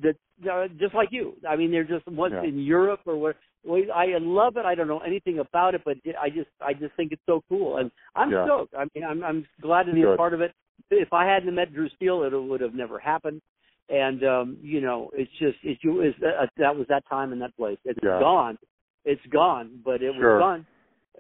[0.02, 0.16] that
[0.50, 1.36] uh, just like you.
[1.48, 2.44] I mean, they're just once Yeah.
[2.44, 3.36] in Europe or what.
[3.66, 4.66] Well, I love it.
[4.66, 7.78] I don't know anything about it, but I just I just think it's so cool,
[7.78, 8.46] and I'm Yeah.
[8.46, 8.74] stoked.
[8.74, 10.54] I mean, I'm I'm glad to be a part of it.
[10.92, 13.42] If I hadn't met Drew Steel, it would have never happened.
[13.90, 17.42] And um, you know, it's just it's you is uh, that was that time and
[17.42, 17.78] that place.
[17.86, 18.20] It's Yeah.
[18.20, 18.58] gone.
[19.06, 20.36] It's gone, but it Sure.
[20.36, 20.66] was gone.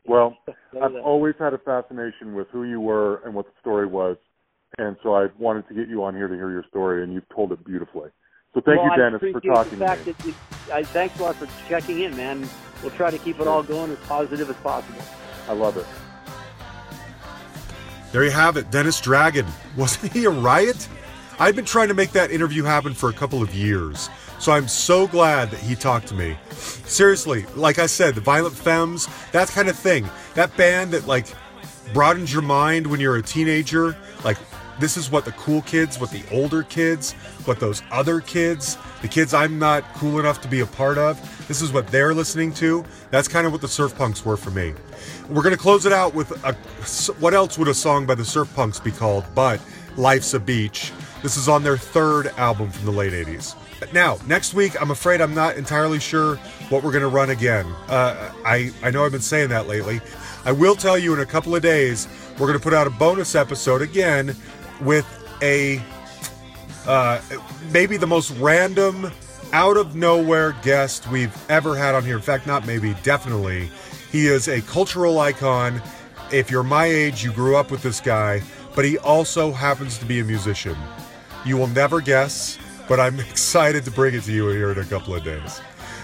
[0.05, 0.38] well
[0.82, 4.17] I've always had a fascination with who you were and what the story was.
[4.78, 7.28] and so I wanted to get you on here to hear your story, and you've
[7.36, 8.09] told it beautifully.
[8.53, 10.13] So thank well, you, I Dennis, for talking the to fact me.
[10.13, 10.34] That you,
[10.72, 12.47] I, thanks a lot for checking in, man.
[12.84, 15.01] We'll try to keep it all going as positive as possible.
[15.47, 15.88] I love it.
[18.11, 19.45] There you have it, Dennis Dragon.
[19.78, 20.88] Wasn't he a riot?
[21.41, 24.09] I've been trying to make that interview happen for a couple of years,
[24.39, 26.37] so I'm so glad that he talked to me.
[26.51, 30.09] Seriously, like I said, the Violent Femmes, that kind of thing.
[30.35, 31.27] That band that like
[31.93, 33.95] broadens your mind when you're a teenager.
[34.25, 34.37] Like
[34.81, 37.13] this is what the cool kids, what the older kids,
[37.45, 41.17] what those other kids, the kids I'm not cool enough to be a part of.
[41.47, 42.83] This is what they're listening to.
[43.11, 44.73] That's kind of what the Surf Punks were for me.
[45.29, 46.53] We're gonna close it out with a.
[47.21, 49.23] What else would a song by the Surf Punks be called?
[49.33, 49.61] But
[49.95, 50.91] Life's a Beach.
[51.22, 53.55] This is on their third album from the late 80s.
[53.93, 56.36] Now, next week, I'm afraid I'm not entirely sure
[56.70, 57.65] what we're going to run again.
[57.88, 60.01] Uh, I, I know I've been saying that lately.
[60.45, 62.91] I will tell you in a couple of days, we're going to put out a
[62.91, 64.36] bonus episode again
[64.82, 65.05] with
[65.41, 65.82] a
[66.88, 67.22] uh,
[67.72, 69.11] maybe the most random,
[69.51, 72.15] out of nowhere guest we've ever had on here.
[72.15, 73.70] In fact, not maybe, definitely.
[74.11, 75.82] He is a cultural icon.
[76.32, 78.41] If you're my age, you grew up with this guy,
[78.76, 80.78] but he also happens to be a musician.
[81.45, 84.85] You will never guess, but I'm excited to bring it to you here in a
[84.85, 85.61] couple of days.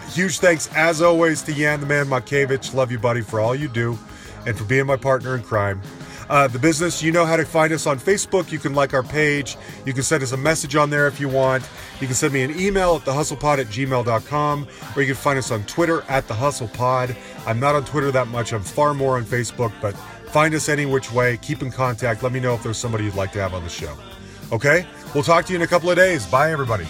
[0.09, 2.73] Huge thanks, as always, to Yan the Man Makevich.
[2.73, 3.97] Love you, buddy, for all you do
[4.45, 5.81] and for being my partner in crime.
[6.29, 8.51] Uh, the business, you know how to find us on Facebook.
[8.51, 9.57] You can like our page.
[9.85, 11.67] You can send us a message on there if you want.
[11.99, 15.51] You can send me an email at thehustlepod at gmail.com or you can find us
[15.51, 17.15] on Twitter at thehustlepod.
[17.45, 18.53] I'm not on Twitter that much.
[18.53, 19.95] I'm far more on Facebook, but
[20.31, 21.37] find us any which way.
[21.37, 22.23] Keep in contact.
[22.23, 23.95] Let me know if there's somebody you'd like to have on the show.
[24.51, 24.87] Okay?
[25.15, 26.27] We'll talk to you in a couple of days.
[26.27, 26.85] Bye, everybody.